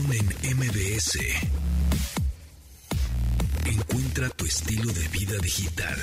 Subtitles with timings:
[0.00, 1.18] En MBS.
[3.66, 5.98] Encuentra tu estilo de vida digital.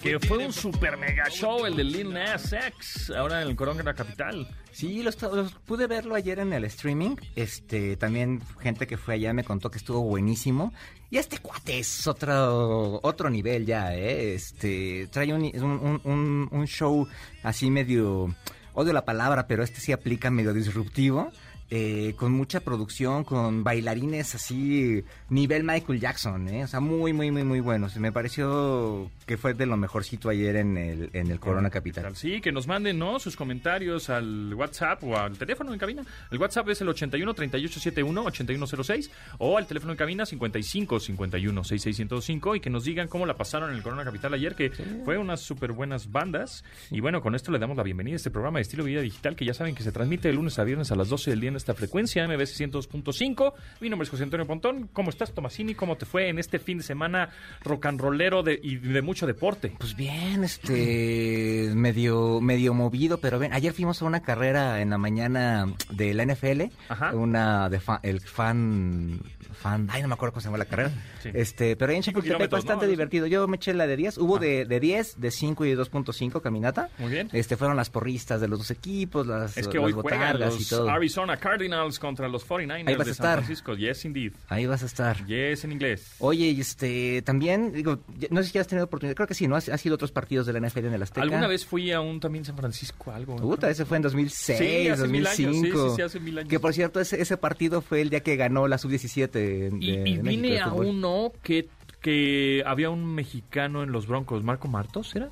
[0.00, 3.94] Que fue un super mega show el de Lil Nas X, ahora en el Corona
[3.94, 4.48] Capital.
[4.70, 7.16] Sí, los, los pude verlo ayer en el streaming.
[7.34, 10.72] Este, también gente que fue allá me contó que estuvo buenísimo.
[11.10, 14.34] Y este cuate es otro, otro nivel ya, ¿eh?
[14.34, 17.08] Este, trae un, un, un, un show
[17.42, 18.32] así medio,
[18.72, 21.32] odio la palabra, pero este sí aplica medio disruptivo.
[21.72, 26.64] Eh, con mucha producción, con bailarines así, nivel Michael Jackson, ¿eh?
[26.64, 27.96] O sea, muy, muy, muy, muy buenos.
[27.96, 32.16] Me pareció que fue de lo mejorcito ayer en el, en el Corona Capital.
[32.16, 33.20] Sí, que nos manden, ¿no?
[33.20, 36.04] Sus comentarios al WhatsApp o al teléfono en cabina.
[36.32, 42.56] El WhatsApp es el 81 3871 8106 o al teléfono en cabina 55 51 6605
[42.56, 44.70] y que nos digan cómo la pasaron en el Corona Capital ayer, que
[45.04, 46.64] fue unas súper buenas bandas.
[46.90, 49.36] Y bueno, con esto le damos la bienvenida a este programa de estilo vida digital
[49.36, 51.50] que ya saben que se transmite de lunes a viernes a las 12 del día
[51.50, 53.52] en esta frecuencia, MBS 102.5.
[53.80, 54.88] Mi nombre es José Antonio Pontón.
[54.92, 55.74] ¿Cómo estás, Tomasini?
[55.74, 57.28] ¿Cómo te fue en este fin de semana
[57.62, 59.74] rock and rollero de, y de mucho deporte?
[59.78, 64.98] Pues bien, este, medio, medio movido, pero ven, ayer fuimos a una carrera en la
[64.98, 67.14] mañana de la NFL, Ajá.
[67.14, 69.20] una de el fan,
[69.52, 70.90] fan, ay, no me acuerdo cómo se llama la carrera,
[71.22, 71.30] Sí.
[71.34, 72.88] este, pero ahí en Chapultepec bastante ¿no?
[72.88, 72.90] Ah.
[72.90, 73.26] divertido.
[73.26, 76.40] Yo me eché la de 10, hubo de, de 10, de 5 y de 2.5
[76.40, 76.88] caminata.
[76.98, 77.28] Muy bien.
[77.32, 80.58] Este, fueron las porristas de los dos equipos, las, Es que las hoy botargas y
[80.60, 80.88] los todo.
[80.90, 83.36] Arizona Cardinals contra los 49ers Ahí vas de a San.
[83.38, 83.74] Francisco.
[83.74, 84.32] Yes, indeed.
[84.48, 85.26] Ahí vas a estar.
[85.26, 86.14] Yes, en inglés.
[86.18, 87.98] Oye, y este, también, digo,
[88.30, 89.56] no sé si has tenido oportunidad, creo que sí, ¿no?
[89.56, 91.22] Has, has ido a otros partidos de la NFL en el Azteca.
[91.22, 93.36] ¿Alguna vez fui a un también San Francisco algo?
[93.36, 95.78] Puta, ese fue en 2006, Sí, hace mil años, 2005.
[95.84, 96.48] sí, sí, sí, hace mil años.
[96.50, 99.90] Que por cierto, ese, ese partido fue el día que ganó la sub-17 de, Y,
[100.14, 101.68] y vine a uno que,
[102.00, 105.30] que había un mexicano en los Broncos, Marco Martos, ¿era?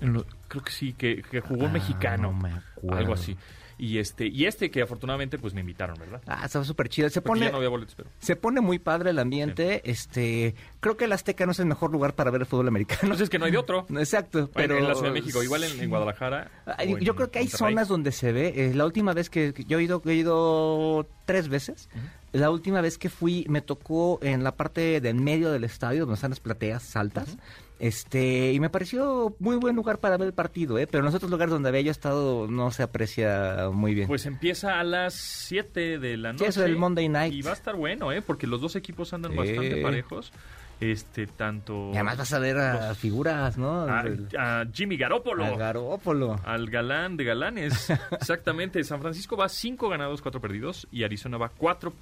[0.00, 2.32] En lo- creo que sí, que, que jugó Ah, mexicano.
[2.32, 2.98] no me acuerdo.
[2.98, 3.36] Algo así.
[3.82, 6.22] Y este, y este que afortunadamente pues me invitaron, ¿verdad?
[6.28, 7.10] Ah, estaba súper chido.
[7.10, 8.10] Se Porque pone, ya no había boletos, pero.
[8.20, 9.82] se pone muy padre el ambiente.
[9.90, 13.08] Este, creo que el Azteca no es el mejor lugar para ver el fútbol americano.
[13.08, 13.84] No sé, es que no hay de otro.
[13.98, 16.48] Exacto, pero en la Ciudad de México, igual en, en Guadalajara.
[16.64, 18.52] Ay, o en Yo creo que hay zonas donde se ve.
[18.54, 21.88] Eh, la última vez que, que yo he ido, he ido tres veces.
[22.30, 26.14] La última vez que fui me tocó en la parte del medio del estadio donde
[26.14, 27.36] están las plateas altas.
[27.82, 30.86] Este, y me pareció muy buen lugar para ver el partido, ¿eh?
[30.86, 34.06] Pero en los otros lugares donde había yo estado no se aprecia muy bien.
[34.06, 36.46] Pues empieza a las 7 de la Sí, noche.
[36.50, 37.34] eso del Monday Night.
[37.34, 38.22] Y va a estar bueno, ¿eh?
[38.22, 39.38] Porque los dos equipos andan Sí.
[39.38, 40.32] bastante parejos.
[40.78, 41.90] Este, tanto.
[41.92, 43.82] y además vas a ver a los- figuras, ¿no?
[43.82, 45.44] a, Jimmy Garoppolo.
[45.44, 46.40] a Garoppolo.
[46.44, 47.90] Al galán de galanes.
[48.12, 48.82] Exactamente.
[48.84, 50.86] San Francisco va 5 ganados, 4 perdidos.
[50.92, 51.92] Y Arizona va 4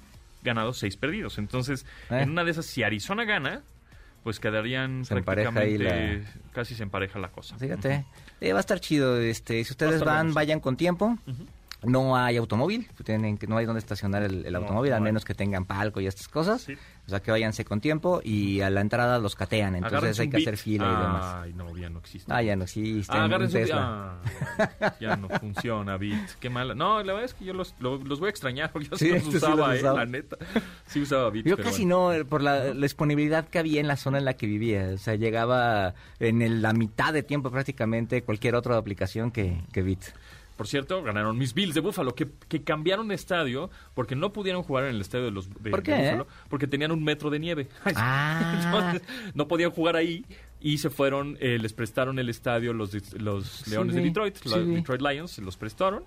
[0.43, 1.39] ganados, 6 perdidos.
[1.39, 2.21] Entonces, Eh.
[2.21, 3.61] en una de esas, si Arizona gana,
[4.23, 6.23] pues quedarían Se prácticamente.
[6.51, 7.57] Casi se empareja la cosa.
[7.57, 8.05] Fíjate,
[8.39, 9.19] eh, va a estar chido.
[9.19, 11.17] Este, si ustedes van, vayan con tiempo.
[11.27, 11.45] Ujú.
[11.83, 15.01] No hay automóvil, tienen que no hay donde estacionar el, el No, automóvil, no al
[15.01, 16.61] menos que tengan palco y estas cosas.
[16.61, 16.73] Sí.
[17.07, 20.29] O sea, que váyanse con tiempo y a la entrada los catean, entonces Agárrense hay
[20.29, 21.35] que hacer fila y demás.
[21.43, 22.31] Ay, no, ya no existe.
[22.31, 23.11] Ah, ya no existe.
[23.11, 24.19] Ah, Tesla.
[24.81, 26.35] ah, ya no funciona, Bit.
[26.39, 26.75] Qué mala.
[26.75, 29.09] No, la verdad es que yo los, lo- los voy a extrañar porque yo sí,
[29.09, 30.37] los sí usaba, eh, la neta.
[30.85, 31.47] Sí usaba Bit.
[31.47, 32.09] Yo pero casi bueno.
[32.09, 34.91] no, eh, por la, la disponibilidad que había en la zona en la que vivía.
[34.93, 39.81] O sea, llegaba en el- la mitad de tiempo prácticamente cualquier otra aplicación que, que
[39.81, 40.03] Bit.
[40.61, 44.61] Por cierto, ganaron mis Bills de Búfalo, que, que cambiaron de estadio porque no pudieron
[44.61, 47.31] jugar en el estadio de los de, ¿Por de qué, Búfalo, porque tenían un metro
[47.31, 47.67] de nieve.
[47.95, 48.61] Ah.
[48.63, 49.01] Entonces,
[49.33, 50.23] no podían jugar ahí
[50.59, 54.35] y se fueron, eh, les prestaron el estadio los, de- los Sí, Leones de Detroit,
[54.35, 54.67] sí, los.
[54.67, 56.03] Detroit Lions, se los prestaron.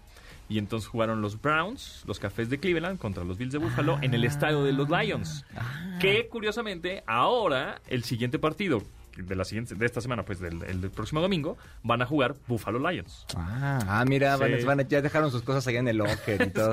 [0.48, 4.14] Y entonces jugaron los Browns, los Cafés de Cleveland contra los Bills de Buffalo en
[4.14, 5.44] el estadio de los Lions.
[5.56, 5.98] Ah.
[6.00, 8.84] Que curiosamente ahora el siguiente partido
[9.16, 12.78] de la siguiente de esta semana, pues del, el próximo domingo, van a jugar Buffalo
[12.91, 13.26] Lions.
[13.36, 14.64] Ah, ah, mira, van Sí.
[14.64, 16.72] van ya dejaron sus cosas allá en el locker y todo.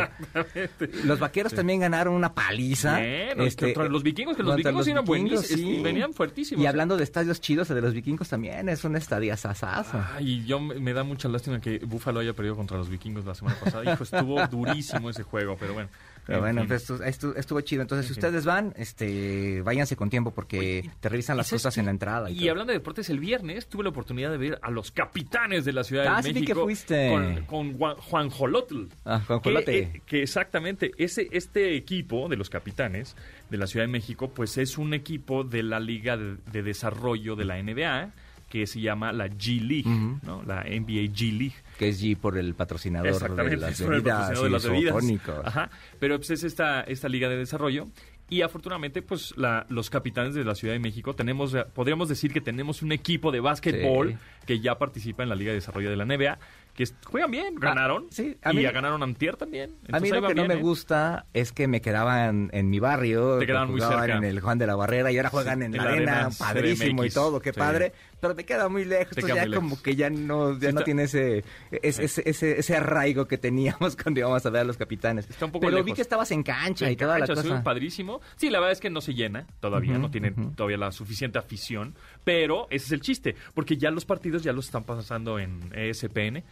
[1.04, 3.00] Los vaqueros también ganaron una paliza.
[3.00, 5.82] Bien, Este, contra los vikingos, que los vikingos eran buenísimos, sí.
[5.84, 6.64] venían fuertísimos.
[6.64, 10.04] Y hablando de estadios chidos, el de los vikingos también es un estadio sasazo.
[10.16, 13.36] Ay, yo me, me da mucha lástima que Buffalo haya perdido contra los vikingos la
[13.36, 13.92] semana pasada.
[13.94, 15.90] Hijo, estuvo durísimo ese juego, pero bueno.
[16.28, 17.82] Pero en bueno, pues, estu- estu- estuvo, chido.
[17.82, 21.50] Entonces, si En ustedes van, este, váyanse con tiempo porque Oye, te revisan ¿Y las
[21.50, 22.30] cosas en la entrada.
[22.30, 25.74] Y, hablando de deportes, el viernes tuve la oportunidad de ver a los capitanes de
[25.74, 26.54] la Ciudad Ah, de sí México.
[26.54, 27.10] que fuiste.
[27.10, 28.84] Con, con Juan, Juan Jolotl.
[29.06, 29.80] Ah, Juan Jolote.
[29.80, 33.16] eh, que exactamente, ese, este equipo de los capitanes
[33.50, 37.36] de la Ciudad de México, pues es un equipo de la Liga de, de Desarrollo
[37.36, 38.12] de la NBA,
[38.50, 39.90] que se llama la G League.
[40.24, 40.44] ¿no?
[40.44, 41.56] La NBA G League.
[41.82, 44.84] Que es G por el patrocinador de las el bebidas patrocinador de las bebidas.
[45.04, 45.46] isofónicos.
[45.48, 47.88] Ajá, pero pues es esta, esta liga de desarrollo
[48.30, 52.32] y afortunadamente pues la, los capitanes de la Ciudad de México tenemos, eh, podríamos decir
[52.32, 54.18] que tenemos un equipo de básquetbol Sí.
[54.46, 56.38] que ya participa en la liga de desarrollo de la NBA
[56.76, 58.06] que juegan bien, ganaron.
[58.12, 59.72] sí, a y mí- a ganaron Antier también.
[59.92, 60.58] A mí lo que no me ¿eh?
[60.58, 64.18] gusta es que me quedaban en mi barrio, Te quedaban muy jugaban cerca.
[64.20, 66.30] en el Juan de la Barrera y ahora juegan Sí, en la la arena, arena
[66.38, 67.92] padrísimo y todo, qué padre,
[68.22, 69.82] pero me queda muy lejos, Te queda ya muy como lejos.
[69.84, 73.38] que ya no, ya Sí, no está- tiene ese, ese, ese, ese, ese arraigo que
[73.38, 75.30] teníamos cuando íbamos a ver a los capitanes.
[75.30, 77.64] Está un poco pero vi que estabas en cancha En y toda la cancha, cosa.
[77.64, 78.22] padrísimo.
[78.38, 81.96] Sí, la verdad es que no se llena todavía, no tiene todavía la suficiente afición,
[82.24, 85.90] pero ese es el chiste, porque ya los partidos ya los están pasando en E
[85.90, 86.44] ESPN.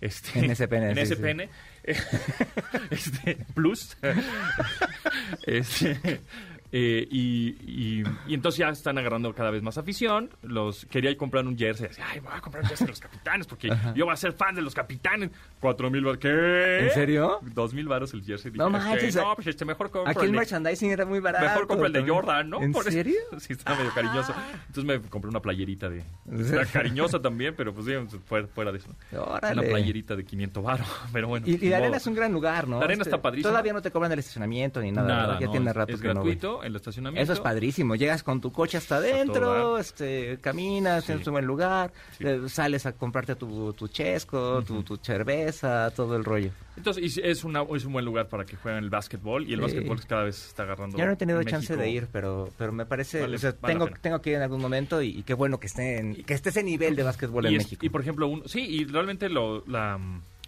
[0.00, 1.12] Este, En ESPN, en sí, sí.
[1.12, 1.48] ESPN,
[2.90, 3.96] este, Plus.
[5.46, 6.20] Este,
[6.72, 7.56] eh, y,
[8.00, 10.30] y- y entonces ya están agarrando cada vez más afición.
[10.42, 11.88] Los Quería comprar un jersey.
[11.88, 13.92] Decía, Ay, voy a comprar un jersey de los capitanes porque Ajá.
[13.94, 15.30] yo voy a ser fan de los capitanes.
[15.60, 16.18] Cuatro mil baros.
[16.18, 16.78] ¿Qué?
[16.86, 17.38] ¿En serio?
[17.42, 18.52] Dos mil baros el jersey.
[18.52, 21.44] No manches, "Ok, No, pues este mejor compro Aquí el merchandising era muy barato.
[21.44, 22.08] Mejor compra el de.
[22.08, 22.62] Jordan, ¿no?
[22.62, 23.14] ¿En Por eso- serio?
[23.38, 24.34] Sí, está medio cariñoso.
[24.68, 25.98] Entonces me compré una playerita de...
[26.26, 26.68] ¿En Está serio?
[26.72, 27.92] cariñosa también, pero pues sí,
[28.26, 28.88] fuera, fuera de eso.
[29.16, 29.60] Órale.
[29.60, 31.46] Una playerita de 500 baros, pero bueno.
[31.46, 31.84] Y, la modo.
[31.84, 32.78] arena es un gran lugar, ¿no?
[32.78, 33.50] La arena Este, está padrísima.
[33.50, 35.08] Todavía no te cobran el estacionamiento ni nada.
[35.08, 35.38] Nada.
[35.40, 36.22] Ya no, tiene rato es que no
[36.60, 37.22] gratuito el estacionamiento.
[37.22, 37.94] Eso es padrísimo.
[37.96, 41.08] Llegas con tu coche hasta adentro, este, caminas, Sí.
[41.08, 42.24] tienes un buen lugar, Sí.
[42.26, 46.50] eh, sales a comprarte tu, tu chesco, tu, tu cerveza, todo el rollo.
[46.76, 49.58] Entonces, y es, una, es un buen lugar para que jueguen el básquetbol y el
[49.58, 49.62] Sí.
[49.64, 50.96] básquetbol cada vez está agarrando.
[50.96, 53.54] Ya no he tenido en chance de ir, pero, pero me parece, Vale- o sea,
[53.60, 56.24] vale tengo, tengo que ir en algún momento y, y qué bueno que esté, en-
[56.24, 57.84] que esté ese nivel de básquetbol en es- México.
[57.84, 59.98] y, por ejemplo, un, sí, y realmente lo, la,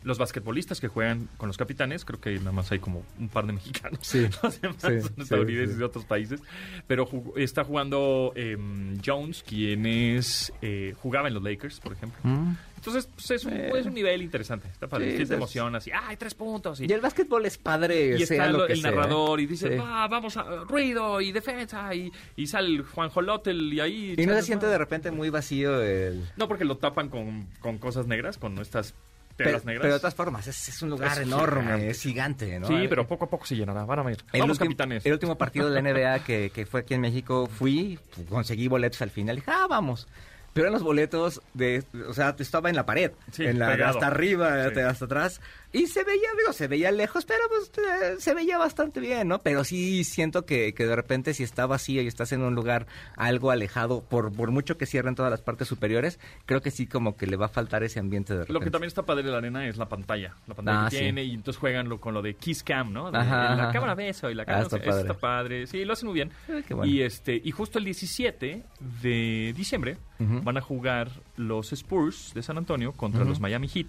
[0.05, 3.47] los basquetbolistas que juegan con los capitanes, creo que nada más hay como un par
[3.47, 3.99] de mexicanos.
[4.03, 4.27] Sí.
[4.43, 5.79] Los demás Sí, son estadounidenses sí.
[5.79, 6.41] de otros países.
[6.87, 12.19] Pero está jugando em, Jones, quien es, eh, jugaba en los Lakers, por ejemplo.
[12.23, 12.57] Mm.
[12.77, 13.71] Entonces, pues, es, un, Eh.
[13.79, 14.67] es un nivel interesante.
[14.67, 15.17] Está padre.
[15.17, 15.87] Sí, te emocionas.
[15.87, 16.81] Y, ¡ay, tres puntos!
[16.81, 18.95] Y, Y el básquetbol es padre, y sea está lo lo- que el sea, ¿eh?
[18.97, 19.75] narrador y dice, Sí.
[19.77, 21.95] "Va, vamos a ruido y defensa.
[21.95, 24.15] Y, y sale el Juan Jolotel y ahí...
[24.19, 26.25] Y no se siente de repente muy vacío el...
[26.37, 28.95] No, porque lo tapan con, con cosas negras, con estas
[29.37, 31.91] Pero, de todas formas, es, es un lugar Es enorme, gigante.
[31.91, 32.67] es gigante, ¿no?
[32.69, 33.85] Sí, Eh, pero poco a poco se llenará.
[33.85, 34.19] Van a ver.
[34.33, 35.07] El Vamos, último, capitanes.
[35.07, 37.99] El último partido de la NBA que, que fue aquí en México, fui,
[38.29, 39.37] conseguí boletos al final.
[39.37, 40.07] Dije, ah, vamos.
[40.53, 44.07] Pero eran los boletos de, o sea, estaba en la pared, Sí, en la, hasta
[44.07, 44.81] arriba, Sí.
[44.81, 45.41] hasta atrás.
[45.73, 49.39] Y se veía, digo, se veía lejos, pero pues eh, se veía bastante bien, ¿no?
[49.41, 52.87] Pero sí siento que, que de repente si está vacío y estás en un lugar
[53.17, 57.17] algo alejado, por, por mucho que cierren todas las partes superiores, creo que sí como
[57.17, 58.53] que le va a faltar ese ambiente de repente.
[58.53, 60.37] Lo que también está padre de la arena es la pantalla.
[60.47, 61.03] La pantalla Ah, que sí.
[61.05, 63.11] tiene y entonces juegan lo, con lo de Kiss Cam, ¿no?
[63.11, 63.73] De- Ajá, la ajá.
[63.73, 64.63] cámara beso y la Ah, cámara...
[64.65, 65.01] está no padre.
[65.01, 65.67] está padre.
[65.67, 66.31] Sí, lo hacen muy bien.
[66.49, 66.93] Ay, qué bueno.
[66.93, 68.63] Y, este, y justo el 17
[69.03, 69.97] de diciembre
[70.45, 73.87] van a jugar los Spurs de San Antonio contra los Miami Heat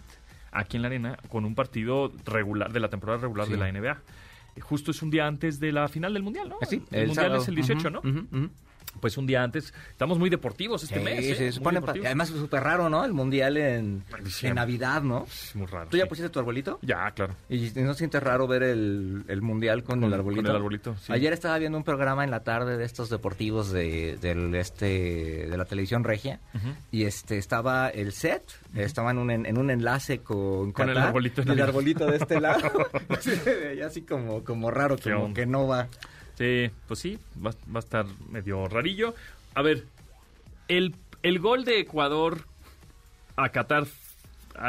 [0.54, 3.54] aquí en la arena con un partido regular de la temporada regular Sí.
[3.54, 3.98] de la NBA.
[4.62, 6.58] Justo es un día antes de la final del Mundial, ¿no?
[6.62, 7.42] Ah, sí, el, Mundial sábado.
[7.42, 8.00] es el 18, Ujú, ¿no?
[8.00, 8.50] ujú.
[9.00, 9.74] Pues un día antes.
[9.92, 11.26] Estamos muy deportivos este Sí, mes.
[11.26, 11.52] sí, ¿eh?
[11.52, 12.06] se pa- deportivos.
[12.06, 13.04] además es súper raro, ¿no?
[13.04, 14.56] El mundial en, En.
[14.56, 15.26] Navidad, ¿no?
[15.26, 15.90] Es muy raro.
[15.90, 16.10] ¿Tú ya sí.
[16.10, 16.80] pusiste tu arbolito?
[16.82, 17.36] Ya, claro.
[17.50, 20.42] ¿Y no sientes raro ver el, el mundial con, Con- el arbolito?
[20.44, 21.12] con el arbolito, sí.
[21.12, 25.58] Ayer estaba viendo un programa en la tarde de estos deportivos de, del este, de
[25.58, 26.40] la televisión regia
[26.92, 28.44] y este estaba el set,
[28.76, 32.40] estaban un en, en un enlace con Con el arbolito en el arbolito de este
[32.42, 32.70] lado.
[33.20, 35.88] se así como, como raro, ¿Qué como que no va.
[36.38, 39.14] Sí, pues sí, va, va a estar medio rarillo.
[39.54, 39.86] A ver,
[40.68, 42.42] el, el gol de Ecuador
[43.36, 43.86] a Qatar,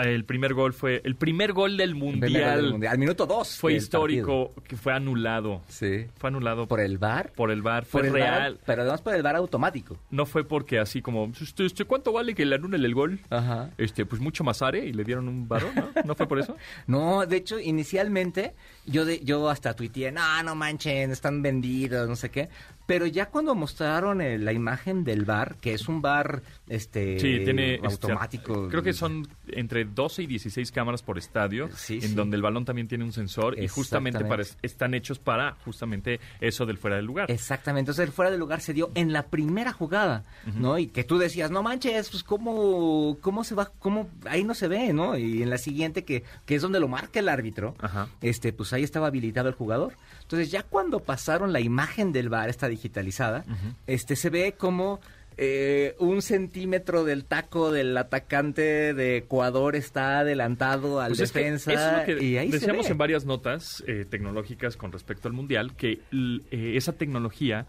[0.04, 2.92] el primer gol fue, el primer gol del mundial, Del mundial.
[2.92, 3.58] Al minuto dos.
[3.58, 5.62] fue del histórico, que fue anulado.
[5.69, 6.06] Sí.
[6.17, 7.32] Fue anulado ¿Por el bar?
[7.34, 8.58] por el VAR, fue el real.
[8.64, 9.98] Pero además por el bar automático.
[10.10, 13.20] No fue porque así como, este, este, ¿cuánto vale que le anulen el gol?
[13.31, 13.70] Ajá.
[13.79, 15.88] Este, pues mucho más are y le dieron un varón, ¿no?
[16.05, 16.56] ¿No fue por eso?
[16.86, 18.55] No, de hecho, inicialmente
[18.86, 22.48] yo de, yo hasta tuiteé, no, no manchen, están vendidos, no sé qué.
[22.86, 27.41] Pero ya cuando mostraron eh, la imagen del bar, que es un bar este Sí,
[27.44, 28.69] tiene este, automático.
[28.69, 32.14] creo que son entre 12 y 16 cámaras por estadio, Sí, en sí.
[32.14, 36.67] donde el balón también tiene un sensor y justamente para, están hechos para justamente eso
[36.67, 37.31] del fuera del lugar.
[37.31, 40.24] Exactamente, entonces el fuera de lugar se dio en la primera jugada,
[40.55, 40.79] ¿no?
[40.79, 44.69] Y que tú decías, no manches, pues cómo, cómo se va, cómo, ahí no se
[44.69, 45.17] ve, ¿no?
[45.17, 48.08] Y en la siguiente, que, que es donde lo marca el árbitro, Ajá.
[48.20, 49.94] este, pues ahí estaba habilitado el jugador.
[50.22, 53.44] Entonces ya cuando pasaron la imagen del bar, esta digitalizada,
[53.86, 55.00] este, se ve como
[55.36, 61.40] eh, un centímetro del taco del atacante de Ecuador está adelantado al Pues es que
[61.40, 65.26] defensa eso es lo que y ahí decíamos en varias notas eh, tecnológicas con respecto
[65.26, 67.66] al mundial que eh, esa tecnología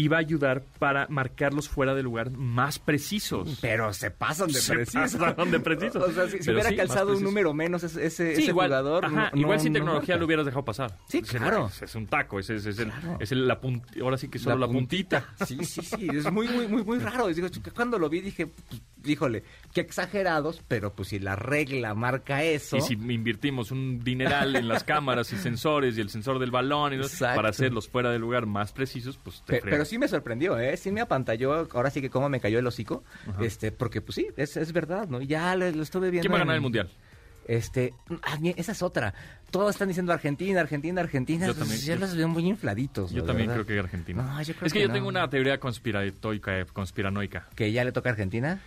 [0.00, 3.58] iba a ayudar para marcarlos fuera de lugar más precisos.
[3.60, 5.16] Pero se pasan de Se precisos.
[5.16, 6.02] pasaron de precisos.
[6.08, 9.04] O sea, si, hubiera sí, calzado un número menos ese, ese, Sí, ese igual, jugador.
[9.04, 10.20] ajá, no- igual sin no tecnología marca.
[10.20, 10.96] lo hubieras dejado pasar.
[11.08, 11.66] Sí, claro.
[11.66, 14.56] Es, es un taco, ese es, el, es el- la punti- ahora sí que solo
[14.56, 15.24] la, puntita.
[15.44, 16.08] Sí, sí, sí.
[16.14, 17.28] Es muy, muy, muy, muy raro.
[17.74, 22.76] Cuando lo vi dije, pues, híjole, qué exagerados, pero pues si la regla marca eso...
[22.76, 26.94] Y si invertimos un dineral en las cámaras y sensores y el sensor del balón
[26.94, 29.70] y para hacerlos fuera del lugar más precisos, pues te Pe- fregas.
[29.70, 30.76] Pero sí me sorprendió, ¿eh?
[30.76, 33.04] Sí me apantalló, ahora sí que cómo me cayó el hocico,
[33.40, 35.20] este, porque pues sí, es, es verdad, ¿no?
[35.22, 36.22] Ya lo, lo estuve viendo.
[36.22, 36.90] ¿Quién va a ganar en- el mundial?
[37.46, 39.14] Este, ah, esa es otra.
[39.50, 41.46] Todos están diciendo Argentina, Argentina, Argentina.
[41.46, 41.80] Yo también.
[41.80, 43.10] Ya los veo muy infladitos.
[43.10, 43.64] Yo también verdad.
[43.64, 44.22] creo que Argentina.
[44.22, 44.92] No, yo creo es que, que yo no.
[44.94, 47.48] tengo una teoría conspiranoica, conspiranoica.
[47.54, 48.60] Que ya le toca a Argentina.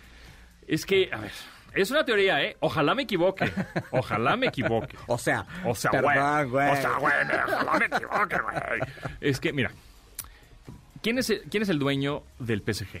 [0.72, 1.30] Es que, a ver,
[1.74, 2.56] es una teoría, ¿eh?
[2.60, 3.52] Ojalá me equivoque.
[3.90, 4.96] Ojalá me equivoque.
[5.06, 6.70] O sea, O sea, perdón, güey.
[6.70, 7.14] O sea, güey,
[7.46, 8.80] ojalá me equivoque, güey.
[9.20, 9.70] Es que, mira,
[11.02, 13.00] ¿quién es, el, ¿quién es el dueño del PSG?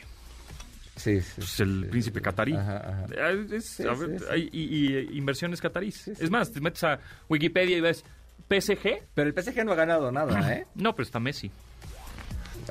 [0.96, 1.32] Sí, sí.
[1.36, 2.54] Pues el príncipe catarí.
[2.54, 3.30] Ajá, ajá.
[3.56, 4.24] Es- Sí, a ver, sí, sí.
[4.30, 6.08] hay- y, y, inversiones catarís.
[6.08, 6.98] Es más, te metes a
[7.30, 8.04] Wikipedia y ves
[8.50, 9.02] PSG.
[9.14, 10.66] Pero el PSG no ha ganado nada, ¿eh?
[10.74, 11.50] No, pero está Messi.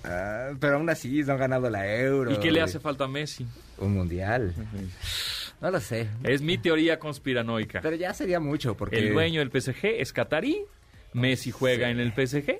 [0.04, 2.32] Ah, pero aún así no han ganado la Euro.
[2.32, 3.46] ¿Y qué le hace falta a Messi?
[3.78, 4.54] Un mundial.
[5.60, 6.08] No lo sé.
[6.24, 7.82] Es mi teoría conspiranoica.
[7.82, 8.98] Pero ya sería mucho porque...
[8.98, 10.66] El dueño del PSG es catarí.
[11.14, 12.60] Messi juega en el PSG.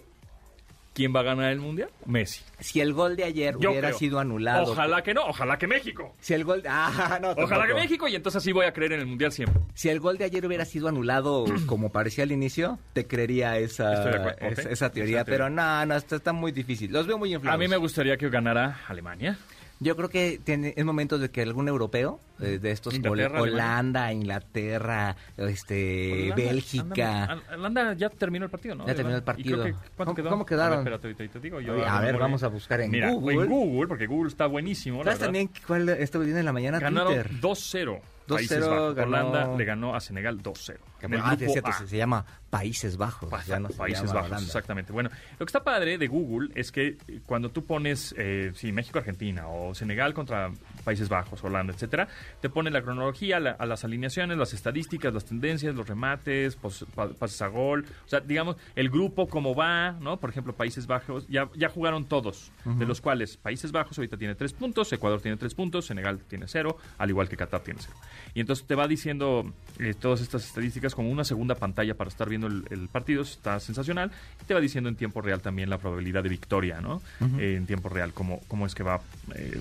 [0.94, 1.90] ¿Quién va a ganar el mundial?
[2.06, 2.44] Messi.
[2.60, 4.00] Si el gol de ayer Yo hubiera creo.
[4.00, 4.74] sido anulado...
[4.74, 6.14] Ojalá que no, ojalá que México.
[6.20, 6.64] Si el gol...
[6.68, 7.74] Ah, no, Ojalá que.
[7.74, 9.62] México y entonces sí voy a creer en el mundial siempre.
[9.74, 13.94] Si el gol de ayer hubiera sido anulado como parecía al inicio, te creería esa,
[13.94, 14.52] Estoy de acuerdo, ok.
[14.52, 15.20] esa, esa teoría.
[15.20, 15.26] Esa teoría.
[15.26, 16.92] Pero no, no, está, está muy difícil.
[16.92, 17.56] Los veo muy inflados.
[17.56, 19.38] A mí me gustaría que ganara Alemania.
[19.84, 23.48] Yo creo que tiene, es momento de que algún europeo eh, de estos Inglaterra, Hol-
[23.48, 23.54] Alemania.
[23.66, 27.24] Holanda, Inglaterra, este, Holanda, Bélgica.
[27.24, 28.86] anda- Holanda ya terminó el partido, ¿no?
[28.86, 29.64] Ya terminó el partido.
[29.64, 30.30] que- ¿Cuánto ¿Cómo- quedó?
[30.30, 30.80] cómo quedaron?
[30.80, 31.60] A ver, espérate, te digo.
[31.62, 33.42] Yo a lo ver, vamos a buscar en Mira, Google.
[33.44, 35.00] en Google, porque Google está buenísimo.
[35.00, 35.28] la ¿Sabes verdad.
[35.28, 36.80] también cuál estuve viendo en la mañana?
[36.80, 37.32] Ganaron Twitter.
[37.42, 38.00] 2-0.
[38.32, 38.96] 2-0 Países Bajos.
[38.96, 40.80] ganó- Holanda le ganó a Senegal 2-0.
[41.02, 43.30] En el Ah, es cierto, se, se llama Países Bajos.
[43.30, 44.46] Pa- ya no se Países Bajos, Holanda.
[44.46, 44.92] exactamente.
[44.94, 45.10] Bueno,
[45.40, 49.74] lo que está padre de Google es que cuando tú pones, eh, sí, México-Argentina o
[49.76, 50.52] Senegal contra
[50.84, 52.08] Países Bajos, Holanda, etcétera,
[52.42, 56.86] te pone la cronología, la- a las alineaciones, las estadísticas, las tendencias, los remates, pos-
[56.96, 60.20] pa- pases a gol, o sea, digamos, el grupo cómo va, ¿no?
[60.20, 64.36] Por ejemplo, Países Bajos, ya, ya jugaron todos, de los cuales Países Bajos ahorita tiene
[64.36, 67.96] tres puntos, Ecuador tiene tres puntos, Senegal tiene cero, al igual que Qatar tiene cero.
[68.34, 72.28] Y entonces te va diciendo eh, todas estas estadísticas como una segunda pantalla para estar
[72.30, 74.12] viendo el, el partido, está sensacional,
[74.42, 77.02] y te va diciendo en tiempo real también la probabilidad de victoria, ¿no?
[77.40, 79.00] Eh, en tiempo real, cómo, cómo es que va
[79.36, 79.60] eh,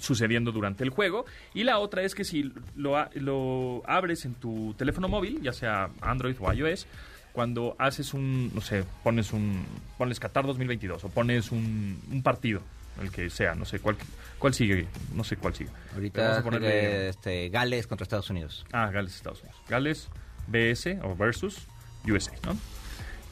[0.00, 1.24] sucediendo durante el juego.
[1.54, 5.90] Y la otra es que si lo, lo abres en tu teléfono móvil, ya sea
[6.00, 6.86] Android o iOS,
[7.32, 9.64] cuando haces un, no sé, pones un,
[9.96, 12.62] pones Qatar 2022 o pones un, un partido,
[13.00, 13.96] el que sea, no sé cuál,
[14.38, 15.70] cuál sigue, no sé cuál sigue.
[15.94, 18.64] Ahorita vamos a ponerle- este, Gales contra Estados Unidos.
[18.72, 19.60] Ah, Gales, Estados Unidos.
[19.68, 20.08] Gales,
[20.48, 21.66] BS o versus
[22.08, 22.56] USA, ¿no?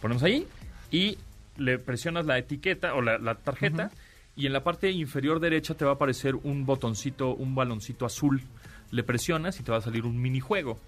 [0.01, 0.47] Ponemos ahí
[0.91, 1.19] y
[1.57, 3.91] le presionas la etiqueta o la, la tarjeta
[4.37, 8.43] y en la parte inferior derecha te va a aparecer un botoncito, un baloncito azul.
[8.91, 10.79] Le presionas y te va a salir un minijuego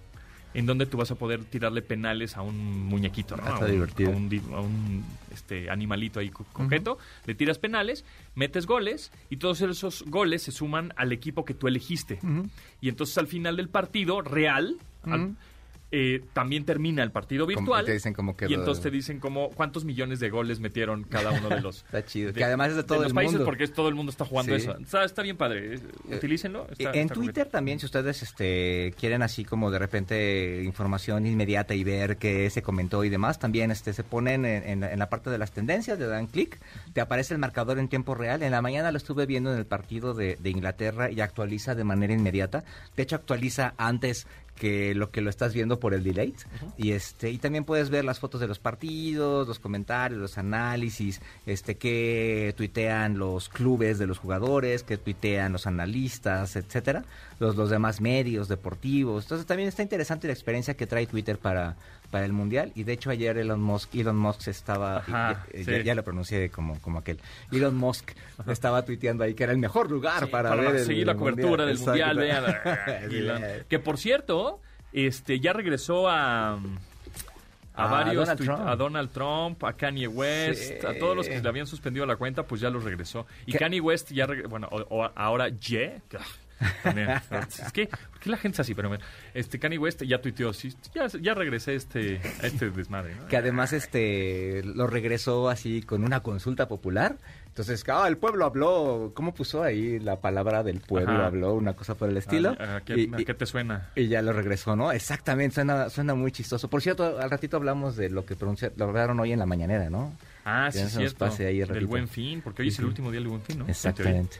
[0.53, 3.43] en donde tú vas a poder tirarle penales a un muñequito, ¿no?
[3.45, 4.11] Ah, está a un, divertido.
[4.11, 6.97] a un di- a un, este, animalito ahí co- coqueto.
[7.27, 8.03] Le tiras penales,
[8.35, 12.19] metes goles y todos esos goles se suman al equipo que tú elegiste.
[12.81, 15.35] Y entonces al final del partido real, al-
[15.91, 17.83] eh, también termina el partido virtual.
[17.85, 18.15] te dicen.
[18.47, 21.77] Y entonces te dicen como cuántos millones de goles metieron cada uno de los...
[21.85, 22.27] Está chido.
[22.31, 23.45] de- que además es de todo los el países mundo.
[23.45, 24.61] porque es- todo el mundo está jugando Sí.
[24.61, 24.77] eso.
[24.77, 25.75] Está, está bien padre.
[25.75, 26.67] eh, Utilícenlo.
[26.69, 31.73] está- en está Twitter también, si ustedes este, quieren así como de repente información inmediata
[31.73, 34.99] y ver qué se comentó y demás, también este, se ponen en, en la- en
[34.99, 36.59] la parte de las tendencias, le dan clic,
[36.93, 38.43] te aparece el marcador en tiempo real.
[38.43, 41.83] En la mañana lo estuve viendo en el partido de, de Inglaterra y actualiza de
[41.83, 42.63] manera inmediata.
[42.95, 44.27] De hecho, actualiza antes
[44.59, 46.35] que lo que lo estás viendo por el delay.
[46.77, 51.21] Y este y también puedes ver las fotos de los partidos, los comentarios, los análisis,
[51.47, 57.05] este que tuitean los clubes de los jugadores, que tuitean los analistas, etcétera,
[57.39, 59.23] los los demás medios deportivos.
[59.23, 61.75] Entonces también está interesante la experiencia que trae Twitter para
[62.11, 65.71] para el mundial y de hecho ayer Elon Musk Elon Musk estaba Ajá, ya, sí.
[65.71, 67.19] ya- ya lo pronuncié como como aquel
[67.51, 68.11] Elon Musk
[68.47, 71.65] estaba tuiteando ahí que era el mejor lugar Sí, para, ver el seguir la cobertura
[71.65, 72.17] del mundial.
[72.17, 72.45] vean,
[73.69, 74.59] que por cierto,
[74.93, 76.53] este ya regresó a.
[77.75, 78.67] A, A varios Donald tuit- Trump.
[78.67, 80.85] a Donald Trump, a Kanye West, Sí.
[80.85, 83.25] a todos los que le habían suspendido la cuenta, pues ya los regresó.
[83.45, 83.57] Y ¿Qué?
[83.57, 86.01] Kanye West ya, bueno, o, o ahora Ye,
[86.83, 88.73] también, es que, ¿por qué la gente es así?
[88.75, 93.15] Pero bueno, este Kanye West ya tuiteó, sí, ya, ya regresé este, a este desmadre,
[93.15, 93.27] ¿no?
[93.27, 97.17] que además este lo regresó así con una consulta popular.
[97.47, 101.25] Entonces, ah, el pueblo habló, ¿cómo puso ahí la palabra del pueblo Ajá.
[101.25, 101.55] habló?
[101.55, 102.55] Una cosa por el estilo.
[102.57, 103.89] ¿A, a qué, y, a y- qué te suena?
[103.95, 104.91] y ya lo regresó, ¿no?
[104.93, 106.69] Exactamente, suena, suena muy chistoso.
[106.69, 108.35] Por cierto, al ratito hablamos de lo que
[108.77, 110.13] lo hablaron hoy en la mañanera, ¿no?
[110.45, 111.17] Ah, Ya sí, cierto.
[111.17, 113.59] pase ahí el Del buen fin, porque hoy es el último día del buen fin,
[113.59, 113.67] ¿no?
[113.67, 114.37] Exactamente.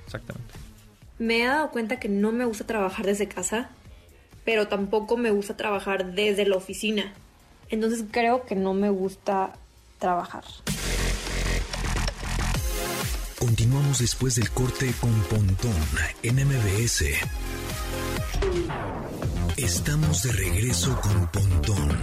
[1.20, 3.70] Me he dado cuenta que no me gusta trabajar desde casa,
[4.46, 7.14] pero tampoco me gusta trabajar desde la oficina.
[7.70, 9.54] Entonces creo que no me gusta
[10.00, 10.44] trabajar.
[13.38, 15.74] Continuamos después del corte con Pontón
[16.24, 17.06] en MBS.
[19.58, 21.98] Estamos de regreso con Pontón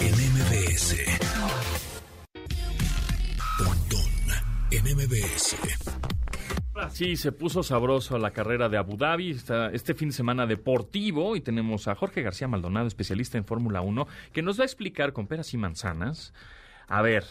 [0.00, 0.96] en MBS.
[3.58, 4.10] Pontón
[4.70, 5.56] en MBS.
[6.90, 9.36] Sí, se puso sabroso la carrera de Abu Dhabi
[9.72, 14.06] este fin de semana deportivo y tenemos a Jorge García Maldonado, especialista en Fórmula 1,
[14.32, 16.32] que nos va a explicar con peras y manzanas.
[16.86, 17.24] A ver,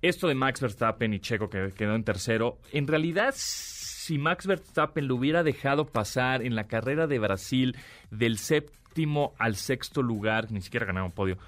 [0.00, 5.06] esto de Max Verstappen y Checo que quedó en tercero, en realidad si Max Verstappen
[5.06, 7.76] lo hubiera dejado pasar en la carrera de Brasil
[8.10, 11.38] del séptimo al sexto lugar, ni siquiera ganaron podio,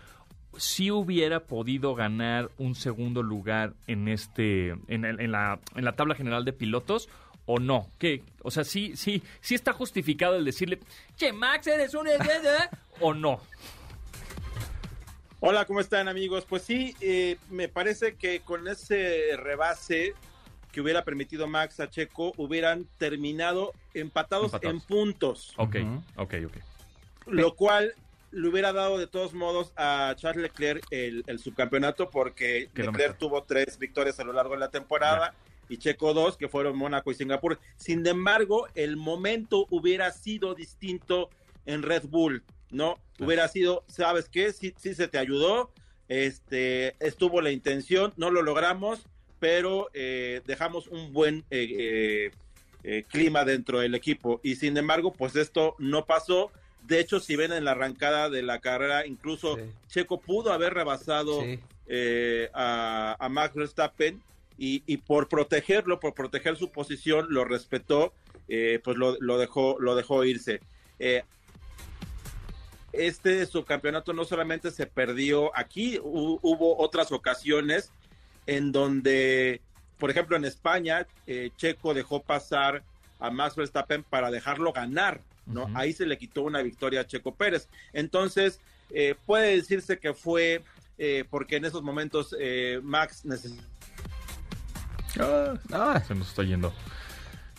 [0.59, 5.93] sí hubiera podido ganar un segundo lugar en este en, el- en la, en la
[5.93, 7.09] tabla general de pilotos
[7.47, 8.23] o no ¿Qué?
[8.43, 10.79] o sea sí sí sí está justificado el decirle
[11.17, 12.07] che Max eres un
[13.01, 13.41] o no
[15.47, 16.47] Hola, ¿cómo están amigos?
[16.49, 20.15] Pues sí, eh, me parece que con ese rebase
[20.73, 24.75] que hubiera permitido Max a Checo, hubieran terminado empatados, Empatados.
[24.75, 26.03] en puntos, ok Ujú.
[26.17, 26.57] ok ok
[27.27, 27.93] lo cual
[28.35, 33.17] le hubiera dado de todos modos a Charles Leclerc el, el subcampeonato porque Leclerc mejor.
[33.19, 35.35] tuvo tres victorias a lo largo de la temporada
[35.69, 37.59] y Checo dos, que fueron Mónaco y Singapur.
[37.77, 41.31] Sin embargo, el momento hubiera sido distinto
[41.65, 42.99] en Red Bull, ¿no?
[43.19, 44.53] Hubiera sido, ¿sabes qué?
[44.53, 45.73] Sí, sí se te ayudó,
[46.09, 49.07] este, estuvo la intención, no lo logramos,
[49.39, 52.31] pero eh, dejamos un buen eh, eh,
[52.83, 54.41] eh, clima dentro del equipo.
[54.43, 56.51] Y sin embargo, pues esto no pasó.
[56.87, 59.63] De hecho, si ven en la arrancada de la carrera, incluso Sí.
[59.89, 61.59] Checo pudo haber rebasado Sí.
[61.87, 64.21] eh, a, a Max Verstappen
[64.59, 68.13] y, y por protegerlo, por proteger su posición, lo respetó,
[68.49, 70.61] eh, pues lo, lo dejó, lo dejó irse.
[70.99, 71.23] Eh,
[72.93, 77.91] este subcampeonato no solamente se perdió aquí, hu- hubo otras ocasiones
[78.47, 79.61] en donde,
[79.99, 82.83] por ejemplo, en España, eh, Checo dejó pasar
[83.19, 85.71] a Max Verstappen para dejarlo ganar, ¿no?
[85.75, 87.69] Ahí se le quitó una victoria a Checo Pérez.
[87.93, 90.63] Entonces, eh, puede decirse que fue
[90.99, 93.69] eh, porque en esos momentos eh, Max necesitaba
[95.19, 96.73] Ah, Ah, se nos está yendo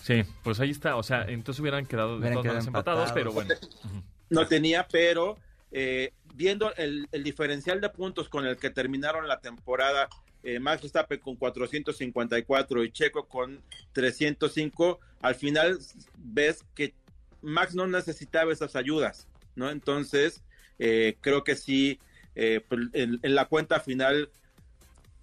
[0.02, 3.54] sí pues ahí está o sea entonces hubieran quedado de Hubieran quedado empatados pero bueno
[3.54, 3.84] empatados.
[4.30, 5.38] No tenía, pero
[5.72, 10.10] eh, viendo el, el diferencial de puntos con el que terminaron la temporada,
[10.44, 13.62] eh, Max Verstappen con 454 y Checo con
[13.94, 15.78] 305, al final
[16.18, 16.94] ves que
[17.42, 19.70] Max no necesitaba esas ayudas, ¿no?
[19.70, 20.44] Entonces,
[20.80, 22.00] eh, creo que sí,
[22.36, 24.30] eh, pues, en, en la cuenta final,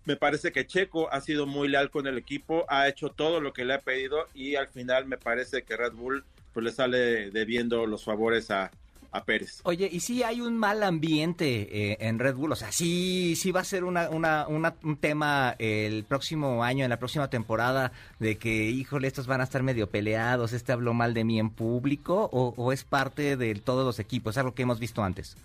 [0.04, 3.52] me parece que Checo ha sido muy leal con el equipo, ha hecho todo lo
[3.52, 7.30] que le ha pedido y al final me parece que Red Bull pues le sale
[7.30, 8.70] debiendo los favores a,
[9.12, 9.60] a Pérez.
[9.64, 12.52] Oye, ¿y si hay un mal ambiente eh, en Red Bull?
[12.52, 16.82] O sea, sí, sí va a ser una, una, una- un tema el próximo año,
[16.84, 20.94] en la próxima temporada, de que, híjole, estos van a estar medio peleados, este habló
[20.94, 24.54] mal de mí en público, o, o es parte de todos los equipos, es algo
[24.54, 25.36] que hemos visto antes.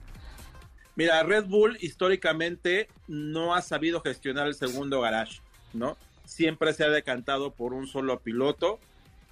[0.95, 5.41] Mira, Red Bull históricamente no ha sabido gestionar el segundo garage,
[5.73, 5.95] ¿no?
[6.25, 8.79] Siempre se ha decantado por un solo piloto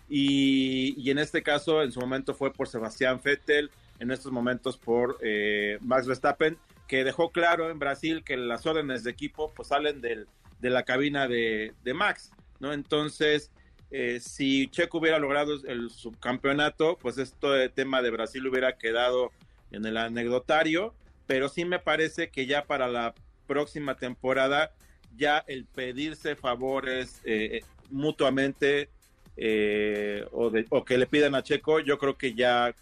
[0.09, 4.77] y, y en este caso en su momento fue por Sebastián Vettel, en estos momentos
[4.77, 9.69] por eh, Max Verstappen, que dejó claro en Brasil que las órdenes de equipo pues
[9.69, 10.27] salen del,
[10.59, 12.73] de la cabina de, de Max, ¿no?
[12.73, 13.51] Entonces,
[13.91, 19.31] eh, si Checo hubiera logrado el subcampeonato, pues este tema de Brasil hubiera quedado
[19.71, 20.93] en el anecdotario,
[21.27, 23.13] pero sí me parece que ya para la
[23.47, 24.71] próxima temporada
[25.15, 28.89] ya el pedirse favores eh, mutuamente
[29.37, 32.73] eh, o, de- o que le pidan a Checo, yo creo que ya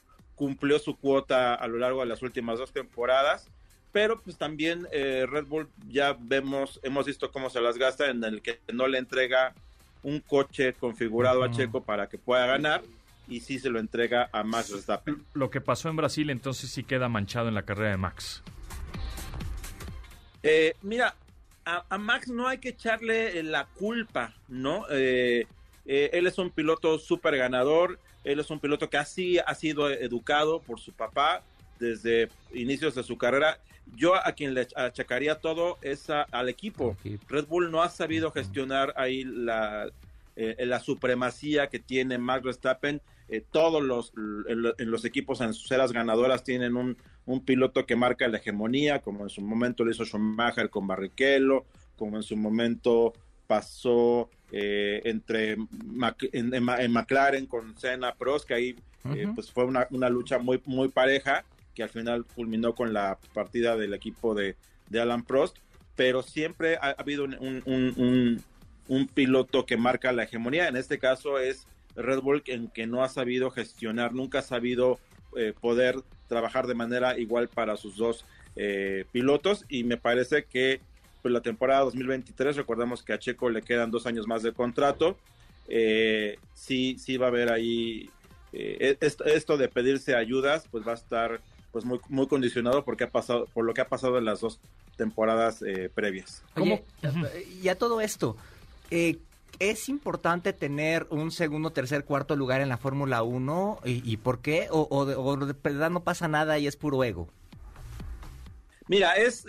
[0.43, 3.47] cumplió su cuota a lo largo de las últimas dos temporadas,
[3.93, 8.21] pero pues también eh, Red Bull ya vemos, hemos visto cómo se las gasta en
[8.25, 9.53] el que no le entrega
[10.03, 11.49] un coche configurado a.
[11.49, 12.81] Checo para que pueda ganar
[13.29, 15.23] y sí se lo entrega a Max Verstappen.
[15.33, 18.43] lo que pasó en Brasil entonces sí queda manchado en la carrera de Max
[20.43, 21.15] Eh, mira,
[21.63, 24.83] a, a Max no hay que echarle eh, la culpa, ¿no?
[24.91, 25.47] Eh,
[25.85, 29.89] eh, él es un piloto súper ganador, él es un piloto que así ha sido
[29.89, 31.41] educado por su papá
[31.79, 33.59] desde inicios de su carrera.
[33.95, 36.95] Yo a quien le achacaría todo es a- al equipo.
[37.03, 37.25] Equipo.
[37.27, 39.89] Red Bull no ha sabido gestionar ahí la,
[40.35, 43.01] eh, la supremacía que tiene Max Verstappen.
[43.29, 44.13] Eh, todos los,
[44.47, 48.37] en, en los equipos en sus eras ganadoras tienen un, un piloto que marca la
[48.37, 51.65] hegemonía, como en su momento lo hizo Schumacher con Barrichello,
[51.97, 53.13] como en su momento
[53.47, 58.75] pasó eh, entre en, McLaren con Senna Prost, que ahí
[59.15, 63.17] eh, pues fue una, una, lucha muy, muy pareja, que al final culminó con la
[63.33, 64.55] partida del equipo de,
[64.91, 65.57] de Alan Prost,
[65.95, 68.43] pero siempre ha, habido un, un,
[68.87, 73.03] un, piloto que marca la hegemonía, en este caso es Red Bull, en que no
[73.03, 74.99] ha sabido gestionar, nunca ha sabido
[75.35, 75.95] eh, poder
[76.27, 78.23] trabajar de manera igual para sus dos
[79.11, 80.79] pilotos, y me parece que
[81.23, 85.17] pues la temporada 2023, recordemos que a Checo le quedan dos años más de contrato,
[85.69, 88.09] eh, sí, sí va a haber ahí,
[88.51, 91.39] eh, esto, de pedirse ayudas, pues va a estar
[91.71, 94.59] pues muy, muy condicionado porque ha pasado, por lo que ha pasado en las dos
[94.97, 96.43] temporadas eh, previas.
[96.57, 96.83] Oye,
[97.63, 98.35] y a todo esto,
[98.91, 103.79] ¿es importante tener un segundo, tercer, cuarto lugar en la Fórmula 1?
[103.85, 104.67] ¿Y, por qué?
[104.71, 107.29] ¿O, o, o, de verdad no pasa nada y es puro ego?
[108.89, 109.45] Mira, es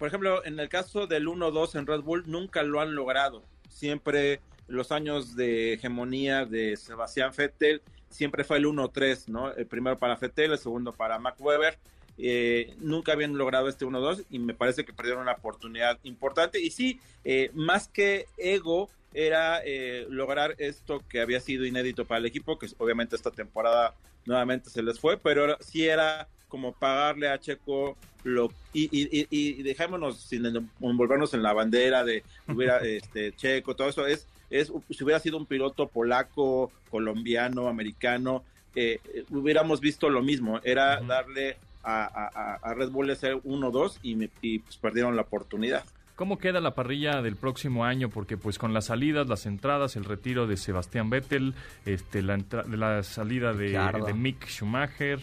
[0.00, 3.44] por ejemplo, en el caso del 1-2 en Red Bull, nunca lo han logrado.
[3.68, 9.52] Siempre los años de hegemonía de Sebastián Vettel, siempre fue el 1-3, ¿no?
[9.52, 11.78] El primero para Vettel, el segundo para Mac Weber.
[12.16, 16.60] Eh, nunca habían logrado este 1-2 y me parece que perdieron una oportunidad importante.
[16.60, 22.20] Y sí, eh, más que ego, era eh, lograr esto que había sido inédito para
[22.20, 27.28] el equipo, que obviamente esta temporada nuevamente se les fue, pero sí era como pagarle
[27.28, 30.46] a Checo lo y, y, y, dejémonos sin
[30.80, 35.36] envolvernos en la bandera de hubiera este Checo, todo eso es es si hubiera sido
[35.36, 38.42] un piloto polaco, colombiano, americano,
[38.74, 38.98] eh,
[39.30, 44.76] hubiéramos visto lo mismo, era darle a, a, Red Bull ese 1-2 y, y pues
[44.76, 45.84] perdieron la oportunidad.
[46.16, 48.10] ¿Cómo queda la parrilla del próximo año?
[48.10, 51.54] Porque pues con las salidas, las entradas, el retiro de Sebastián Vettel,
[51.86, 53.70] este, la, la salida de,
[54.04, 55.20] de Mick Schumacher,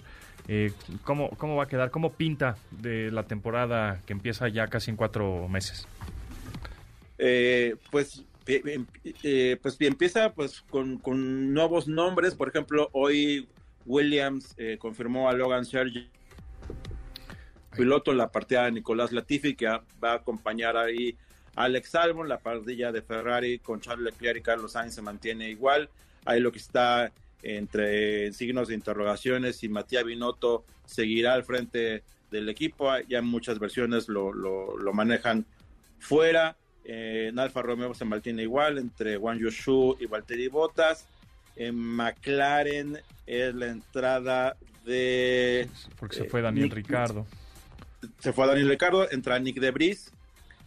[0.47, 0.71] eh,
[1.03, 1.91] ¿cómo, ¿Cómo va a quedar?
[1.91, 5.87] ¿Cómo pinta de la temporada que empieza ya casi en cuatro meses?
[7.17, 12.33] Eh, pues eh, pues empieza pues con, nuevos nombres.
[12.33, 13.47] Por ejemplo, hoy
[13.85, 16.03] Williams confirmó a Logan Sergio
[17.75, 21.15] piloto en la partida de Nicolás Latifi, que va a acompañar ahí
[21.55, 22.27] a Alex Albon.
[22.27, 25.89] La partida de Ferrari con Charles Leclerc y Carlos Sainz se mantiene igual.
[26.25, 27.11] Ahí lo que está
[27.43, 32.91] entre signos de interrogaciones y Matías Binotto seguirá al frente del equipo.
[33.07, 35.45] Ya muchas versiones lo, lo, manejan
[35.99, 36.55] fuera.
[36.83, 41.05] Eh, en Alfa Romeo se mantiene igual entre Juan Yoshu y Valtteri Bottas.
[41.55, 45.67] En McLaren es la entrada de.
[45.99, 47.25] Porque se fue Daniel Ricardo.
[48.19, 50.11] Se fue Daniel Ricardo, entra Nick Debris.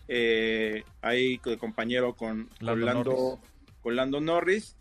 [0.09, 3.38] Eh, ahí compañero con, Lando,
[3.80, 4.74] con Lando Norris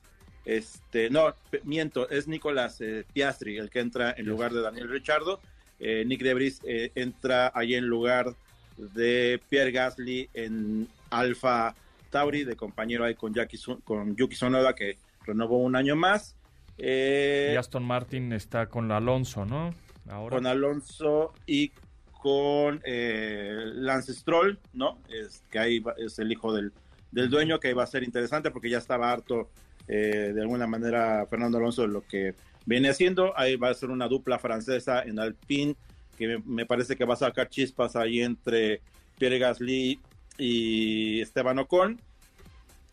[0.45, 5.39] este, no, miento, es Nicolás eh, Piastri el que entra en lugar de Daniel Richardo.
[5.79, 8.33] Eh, Nick Debris eh, entra ahí en lugar
[8.77, 11.75] de Pierre Gasly en Alfa
[12.09, 16.35] Tauri, de compañero ahí con, Jackie, con Yuki Sonoda, que renovó un año más.
[16.77, 19.73] y Aston Martin está con Alonso, ¿no?
[20.09, 20.37] Ahora.
[20.37, 21.71] Con Alonso y
[22.11, 24.97] con Lance Stroll, ¿no?
[25.09, 26.73] Es, que ahí es el hijo del,
[27.11, 29.49] del dueño, que va a ser interesante porque ya estaba harto
[29.91, 33.33] eh, de alguna manera Fernando Alonso lo que viene haciendo.
[33.35, 35.75] Ahí va a ser una dupla francesa en Alpine,
[36.15, 38.81] que me, parece que va a sacar chispas ahí entre
[39.17, 39.99] Pierre Gasly
[40.37, 41.99] y Esteban Ocon.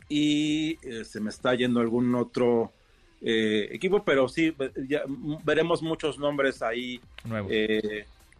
[0.09, 2.73] Y eh, se me está yendo algún otro
[3.21, 4.55] eh, equipo, pero sí,
[4.89, 5.03] ya
[5.45, 7.01] veremos muchos nombres ahí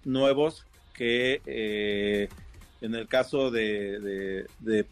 [0.05, 0.65] nuevos,
[0.95, 2.29] que
[2.81, 4.87] en el caso de, de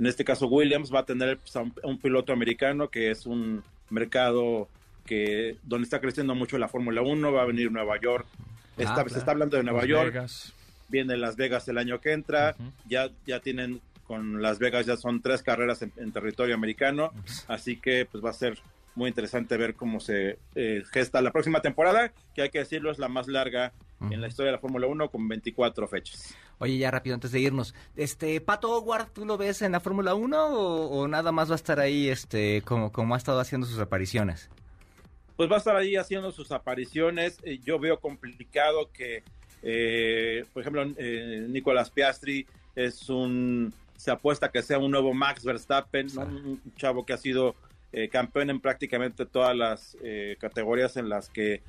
[0.00, 4.66] en este caso, Williams va a tener pues, un, piloto americano que es un mercado
[5.04, 8.26] que donde está creciendo mucho la Fórmula 1, va a venir Nueva York.
[8.82, 10.26] Ah, se está hablando de Nueva York.
[10.88, 12.56] Viene Las Vegas el año que entra.
[12.88, 17.12] Ya ya tienen con Las Vegas ya son tres carreras en, territorio americano,
[17.46, 18.58] así que pues va a ser
[18.94, 22.98] muy interesante ver cómo se eh, gesta la próxima temporada, que hay que decirlo es
[22.98, 23.74] la más larga
[24.10, 26.34] en la historia de la Fórmula 1 con 24 fechas.
[26.62, 30.14] Oye, ya rápido antes de irnos, este Pato Howard, ¿tú lo ves en la Fórmula
[30.14, 33.78] 1 o, nada más va a estar ahí este como, como ha estado haciendo sus
[33.78, 34.50] apariciones?
[35.36, 37.38] Pues va a estar ahí haciendo sus apariciones.
[37.44, 39.22] Eh, yo veo complicado que,
[39.62, 42.46] eh, por ejemplo, eh, Nicolás Piastri
[42.76, 47.54] es un se apuesta que sea un nuevo Max Verstappen, un chavo que ha sido
[48.12, 49.96] campeón en prácticamente todas las
[50.38, 51.62] categorías en las que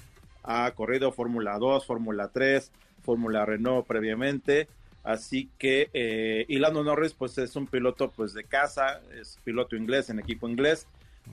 [0.43, 2.71] ha corrido Fórmula 2, Fórmula 3,
[3.03, 4.67] Fórmula Renault previamente.
[5.03, 9.75] Así que, eh, y Lando Norris, pues es un piloto pues de casa, es piloto
[9.75, 10.87] inglés en equipo inglés.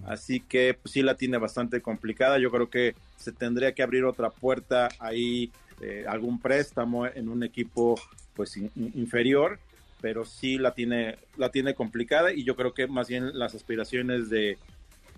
[0.07, 2.39] Así que pues, sí la tiene bastante complicada.
[2.39, 5.51] Yo creo que se tendría que abrir otra puerta ahí,
[5.81, 7.95] eh, algún préstamo en un equipo
[8.35, 9.59] pues inferior.
[10.01, 14.31] pero sí la tiene, la tiene complicada y yo creo que más bien las aspiraciones
[14.31, 14.57] de,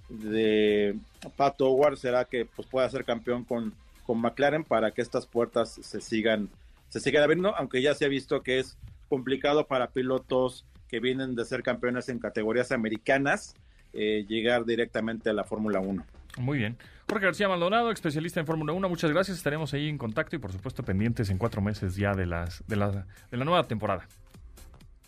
[0.09, 0.97] de
[1.37, 3.75] Pat Howard será que pues, pueda ser campeón con,
[4.07, 6.49] con McLaren para que estas puertas se sigan,
[6.91, 8.77] se sigan abriendo, aunque ya se ha visto que es
[9.09, 13.55] complicado para pilotos que vienen de ser campeones en categorías americanas
[13.93, 16.05] eh, llegar directamente a la Fórmula 1.
[16.39, 16.77] Muy bien.
[17.09, 19.37] Jorge García Maldonado, especialista en Fórmula 1, muchas gracias.
[19.37, 22.77] Estaremos ahí en contacto y por supuesto pendientes en cuatro meses ya de, las, de,
[22.77, 24.07] la, de la nueva temporada.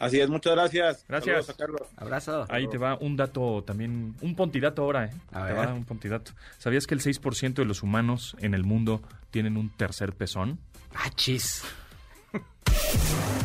[0.03, 1.05] Así es, muchas gracias.
[1.09, 1.47] Gracias.
[1.47, 1.83] Saludos a Carlos.
[1.97, 2.47] Abrazo.
[2.49, 5.11] Ahí te va un dato también, un pontidato ahora, ¿eh?
[5.33, 5.69] A te ver.
[5.69, 6.33] va un pontidato.
[6.59, 10.59] ¿Sabías que el 6% de los humanos en el mundo tienen un tercer pezón?
[10.95, 11.63] Ah, chis.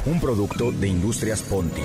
[0.05, 1.81] Un producto de Industrias Ponti.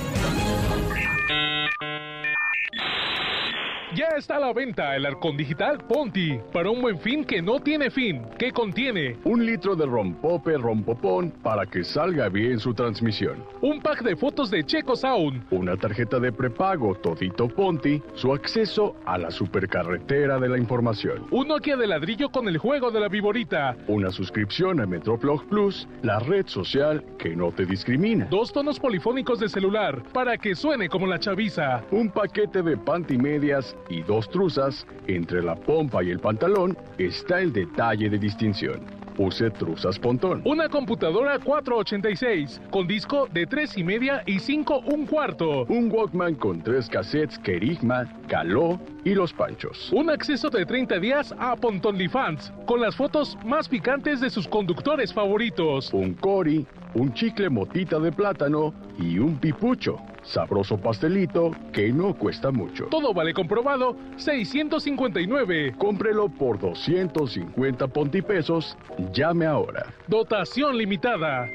[3.95, 7.61] Ya está a la venta el arcón digital Ponti para un buen fin que no
[7.61, 13.45] tiene fin, que contiene Un litro de rompope rompopón para que salga bien su transmisión.
[13.61, 18.97] un pack de fotos de Checo Sound, Una tarjeta de prepago Todito Ponti, su acceso
[19.05, 21.27] a la supercarretera de la información.
[21.31, 25.87] un Nokia de ladrillo con el juego de la viborita, Una suscripción a Metroflog Plus,
[26.03, 28.27] la red social que no te discrimina.
[28.31, 33.77] dos tonos polifónicos de celular para que suene como la chaviza, Un paquete de pantimedias
[33.89, 34.87] y dos truzas.
[35.07, 38.81] Entre la pompa y el pantalón está el detalle de distinción.
[39.19, 40.41] Use truzas pontón.
[40.47, 46.35] una computadora 486 con disco de 3 y media y 5 un cuarto, Un Walkman
[46.37, 49.93] con tres cassettes Kerigma, Caló y Los Panchos.
[49.93, 55.13] un acceso de 30 días a Pontonlyfans con las fotos más picantes de sus conductores
[55.13, 55.93] favoritos.
[55.93, 59.99] un cori, un chicle motita de plátano y un pipucho.
[60.23, 62.87] Sabroso pastelito que no cuesta mucho.
[62.87, 65.75] Todo vale comprobado, 659.
[65.79, 68.77] Cómprelo por 250 pontipesos.
[69.13, 69.87] Llame ahora.
[70.07, 71.51] Dotación limitada.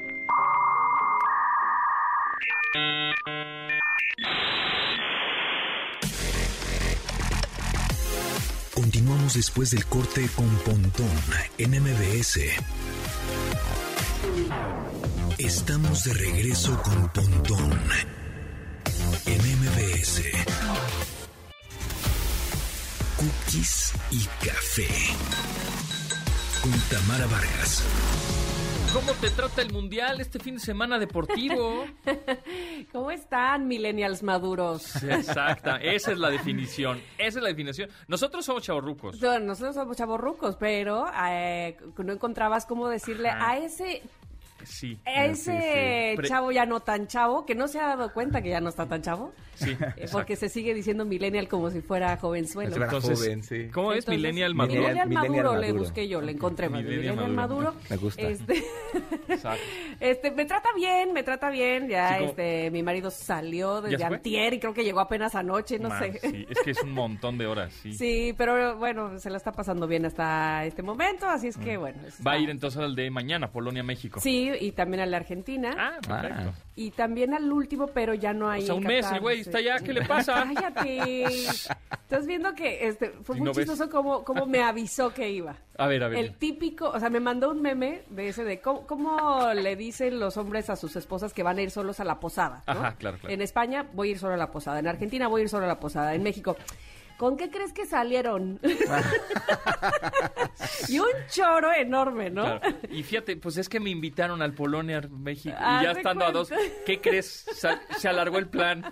[8.73, 11.08] Continuamos después del corte con Pontón
[11.58, 12.39] en MBS.
[15.38, 17.71] Estamos de regreso con Pontón
[20.08, 20.22] MBS.
[23.17, 24.88] Cookies y café.
[26.62, 27.84] Con Tamara Vargas.
[28.93, 31.86] ¿Cómo te trata el Mundial este fin de semana deportivo?
[32.93, 35.04] ¿Cómo están, millennials maduros?
[35.04, 37.02] Exacta, esa es la definición.
[37.17, 37.89] Esa es la definición.
[38.08, 39.20] Nosotros somos chavorrucos.
[39.20, 43.52] Bueno, Nosotros somos chavorrucos, pero eh, no encontrabas cómo decirle Ajá.
[43.52, 44.04] a ese
[44.67, 44.99] Sí.
[45.06, 48.69] ese chavo ya no tan chavo, que no se ha dado cuenta que ya no
[48.69, 52.75] está tan chavo, Sí, eh, porque se sigue diciendo millennial como si fuera jovenzuelo.
[52.75, 53.69] Entonces, joven, sí.
[53.73, 54.82] ¿cómo es Entonces, Millennial Maduro?
[54.82, 55.84] Millennial, Millennial maduro, le maduro.
[55.84, 56.69] busqué yo, le encontré.
[56.69, 57.71] Millennial Millennial maduro.
[57.71, 57.82] maduro.
[57.89, 58.21] Me gusta.
[58.21, 58.63] Este,
[59.27, 59.63] Exacto.
[59.99, 61.88] este, me trata bien, me trata bien.
[61.88, 65.80] Ya, Sí, como- este, mi marido salió desde antier y creo que llegó apenas anoche,
[65.80, 66.19] no sé.
[66.21, 67.93] sí, es que es un montón de horas, sí.
[67.93, 71.63] Sí, pero bueno, se la está pasando bien hasta este momento, así es Mm.
[71.63, 71.97] que bueno.
[72.25, 74.19] Va a ir entonces al de mañana, Polonia-México.
[74.19, 75.76] Sí, y también a la Argentina.
[75.78, 76.54] Ah, perfecto.
[76.76, 78.63] Y también al último, pero ya no hay.
[78.63, 80.48] O sea, un mes, el güey está allá, ¿qué le pasa?
[80.54, 81.46] Cállate.
[82.08, 85.56] Estás viendo que este, fue muy no chistoso cómo, cómo me avisó que iba.
[85.78, 86.20] A ver, a ver.
[86.20, 90.20] El típico, o sea, me mandó un meme de ese de cómo, cómo le dicen
[90.20, 92.63] los hombres a sus esposas que van a ir solos a la posada.
[92.67, 92.74] ¿no?
[92.74, 93.34] Ajá, claro, claro.
[93.34, 94.80] En España voy a ir solo a la posada.
[94.80, 96.13] En Argentina voy a ir solo a la posada.
[96.13, 96.56] En México.
[97.17, 98.60] ¿Con qué crees que salieron?
[100.88, 102.43] y un choro enorme, ¿no?
[102.43, 102.77] Claro.
[102.89, 106.51] Y fíjate, pues es que me invitaron al Polonia México y ya estando a dos.
[106.86, 107.45] ¿qué crees?
[107.97, 108.86] Se alargó el plan.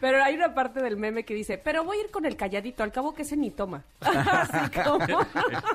[0.00, 2.82] Pero hay una parte del meme que dice, pero voy a ir con el calladito,
[2.82, 3.84] al cabo que ese ni toma.
[4.00, 5.04] Así como...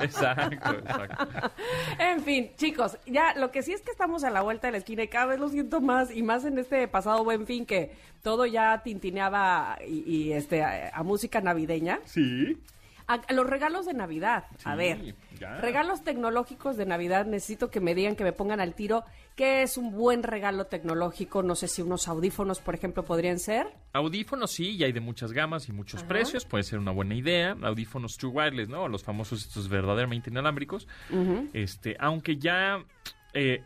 [0.02, 1.52] exacto, exacto.
[2.00, 4.78] en fin, chicos, ya lo que sí es que estamos a la vuelta de la
[4.80, 7.96] esquina y cada vez lo siento más y más en este pasado buen fin que
[8.24, 12.00] todo ya tintineaba y, y, este a, a música navideña.
[12.06, 12.58] Sí.
[13.10, 14.46] A, a los regalos de Navidad.
[14.66, 15.62] A ver, ya.
[15.62, 17.26] regalos tecnológicos de Navidad.
[17.26, 19.06] Necesito que me digan, que me pongan al tiro.
[19.38, 21.42] ¿Qué es un buen regalo tecnológico?
[21.42, 23.68] No sé si unos audífonos, por ejemplo, podrían ser.
[23.94, 27.56] Audífonos sí, y hay de muchas gamas y muchos precios, puede ser una buena idea.
[27.62, 28.90] Audífonos True Wireless, ¿no?
[28.90, 30.88] Los famosos estos verdaderamente inalámbricos.
[31.54, 32.84] Este, aunque ya
[33.34, 33.64] eh,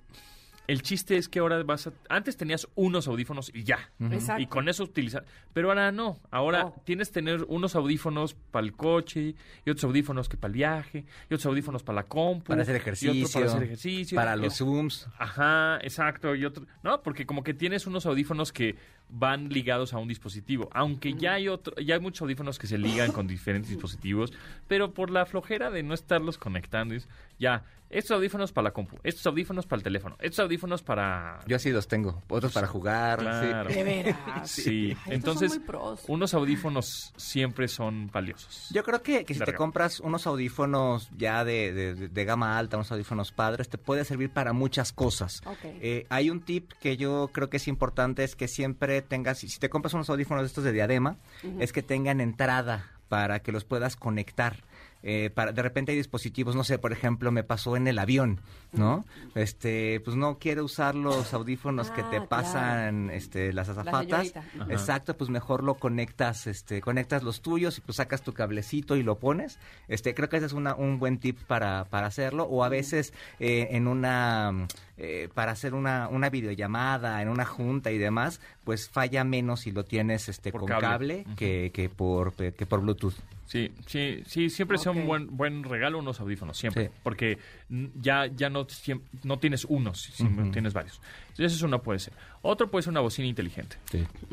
[0.71, 3.91] el chiste es que ahora vas a antes tenías unos audífonos y ya.
[3.99, 4.41] Exacto.
[4.41, 6.75] Y con eso utilizar, pero ahora no, ahora No.
[6.85, 11.05] tienes que tener unos audífonos para el coche y otros audífonos que para el viaje
[11.29, 13.29] y otros audífonos para la compu Para hacer y otro ejercicio.
[13.33, 15.07] para hacer ejercicio Para y- los Zooms.
[15.19, 16.35] Ajá, exacto.
[16.35, 18.75] Y otro, no, porque como que tienes unos audífonos que
[19.11, 22.77] van ligados a un dispositivo, aunque ya hay otro, ya hay muchos audífonos que se
[22.77, 24.31] ligan con diferentes dispositivos,
[24.67, 28.97] pero por la flojera de no estarlos conectando, es- ya estos audífonos para la compu,
[29.03, 31.39] estos audífonos para el teléfono, estos audífonos para...
[31.45, 33.19] Yo así los tengo, otros para jugar.
[33.19, 33.25] sí.
[33.25, 33.69] Claro.
[33.69, 34.17] De veras.
[34.49, 36.01] Sí, Ay, entonces muy pros.
[36.07, 38.69] unos audífonos siempre son valiosos.
[38.71, 42.77] Yo creo que, que si te compras unos audífonos ya de, de- de- gama alta,
[42.77, 45.41] unos audífonos padres, te puede servir para muchas cosas.
[45.45, 45.57] Ok.
[45.81, 49.59] Eh, hay un tip que yo creo que es importante, es que siempre tengas, si
[49.59, 51.17] te compras unos audífonos de estos de diadema,
[51.59, 54.63] es que tengan entrada para que los puedas conectar.
[55.03, 58.39] Eh, para, de repente hay dispositivos, no sé, por ejemplo, me pasó en el avión,
[58.71, 59.03] ¿no?
[59.35, 62.29] Este, pues no quiero usar los audífonos que Ah, te claro.
[62.29, 64.33] pasan, este, las azafatas.
[64.69, 69.03] Exacto, pues mejor lo conectas, este, conectas los tuyos y pues sacas tu cablecito y
[69.03, 69.57] lo pones.
[69.87, 72.43] Este, creo que ese es una, un buen tip para, para hacerlo.
[72.45, 77.91] O a veces eh, en una, eh, para hacer una, una videollamada, en una junta
[77.91, 81.25] y demás, pues falla menos si lo tienes, este, Por con cable.
[81.35, 83.15] que, que por, que por Bluetooth.
[83.51, 84.99] Sí, sí, sí, siempre sea Ok.
[84.99, 86.85] un buen, buen regalo unos audífonos, siempre.
[86.87, 86.93] Sí.
[87.03, 87.37] Porque
[87.67, 91.01] mm, ya, ya no, siem- no tienes unos, sino tienes varios.
[91.31, 92.13] Entonces eso uno puede ser.
[92.43, 93.75] Otro puede ser una bocina inteligente.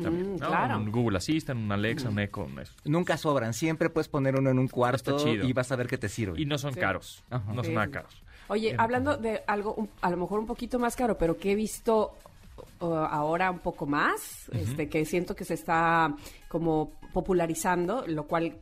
[0.01, 0.47] También, Mm, ¿no?
[0.47, 0.77] claro.
[0.77, 2.73] Un Google Assistant, un Alexa, un Echo, un eso.
[2.85, 5.45] Nunca sobran, siempre puedes poner uno en un cuarto chido.
[5.45, 6.39] y vas a ver que te sirve.
[6.41, 6.79] Y no son Sí.
[6.79, 7.21] caros.
[7.29, 7.43] Ajá.
[7.49, 7.91] No son Sí, nada sí.
[7.91, 8.23] caros.
[8.47, 11.51] Oye, Eh, hablando de algo un- a lo mejor un poquito más caro, pero que
[11.51, 12.15] he visto
[12.81, 16.13] uh, ahora un poco más, este, que siento que se está
[16.47, 18.55] como popularizando, lo cual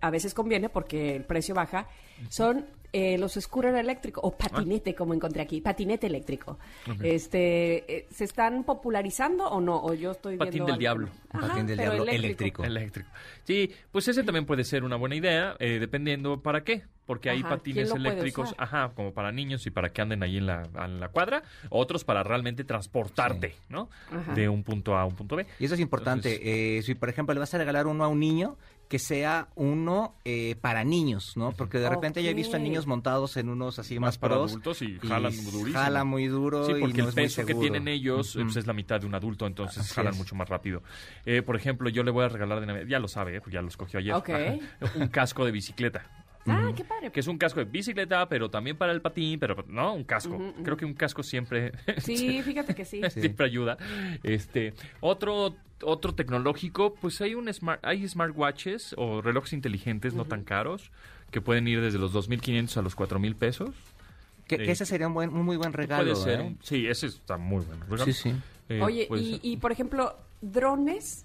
[0.00, 1.86] a veces conviene porque el precio baja,
[2.28, 6.58] son eh, los scooter eléctricos o patinete, como encontré aquí, patinete eléctrico.
[7.02, 9.82] Este, eh, ¿se están popularizando o no?
[9.82, 11.08] O yo estoy Patín viendo del algo- diablo.
[11.30, 12.64] Ajá, Patín del diablo eléctrico.
[12.64, 13.08] Eléctrico.
[13.44, 16.82] Sí, pues ese también puede ser una buena idea, eh, dependiendo para qué.
[17.04, 20.00] Porque hay Ajá, patines ¿quién lo puede eléctricos, ajá, como para niños y para que
[20.02, 21.42] anden ahí en la, en la cuadra.
[21.68, 23.90] Otros para realmente transportarte, ¿no?
[24.12, 24.34] Ajá.
[24.34, 25.44] De un punto A a un punto B.
[25.58, 26.34] Y eso es importante.
[26.34, 28.56] Entonces- eh, si, por ejemplo, le vas a regalar uno a un niño,
[28.92, 31.52] que sea uno eh, para niños, ¿no?
[31.52, 34.34] Porque de repente yo he visto a niños montados en unos así más, Más para
[34.34, 34.50] pros.
[34.50, 35.72] adultos y jalan durísimo.
[35.78, 38.40] Jala muy duro Sí, y porque no el es muy peso que tienen ellos eh,
[38.42, 40.18] pues, es la mitad de un adulto, entonces Así jalan es.
[40.18, 40.82] mucho más rápido.
[41.24, 43.54] Eh, por ejemplo, yo le voy a regalar de Navidad, ya lo sabe, eh, porque
[43.54, 44.12] ya lo escogió ayer.
[44.12, 44.58] Ajá.
[44.96, 46.04] un casco de bicicleta.
[46.46, 47.10] Ah, qué padre.
[47.12, 50.52] Que es un casco de bicicleta, pero también para el patín, pero no, un casco.
[50.64, 53.00] Creo que un casco siempre, Sí, fíjate que sí.
[53.10, 53.76] siempre ayuda.
[54.22, 60.44] Este, otro otro tecnológico, pues hay un smart hay smartwatches o relojes inteligentes no tan
[60.44, 60.92] caros
[61.32, 63.70] que pueden ir desde los 2.500 a los 4.000 pesos.
[64.46, 66.12] Que, que Eh, ese sería un, buen, un muy buen regalo.
[66.12, 66.40] Puede ser.
[66.40, 66.56] ¿eh?
[66.62, 68.04] Sí, ese está muy bueno.
[68.04, 68.32] Sí, sí.
[68.68, 69.40] Eh, Oye, y, ser.
[69.42, 71.24] y, por ejemplo, drones,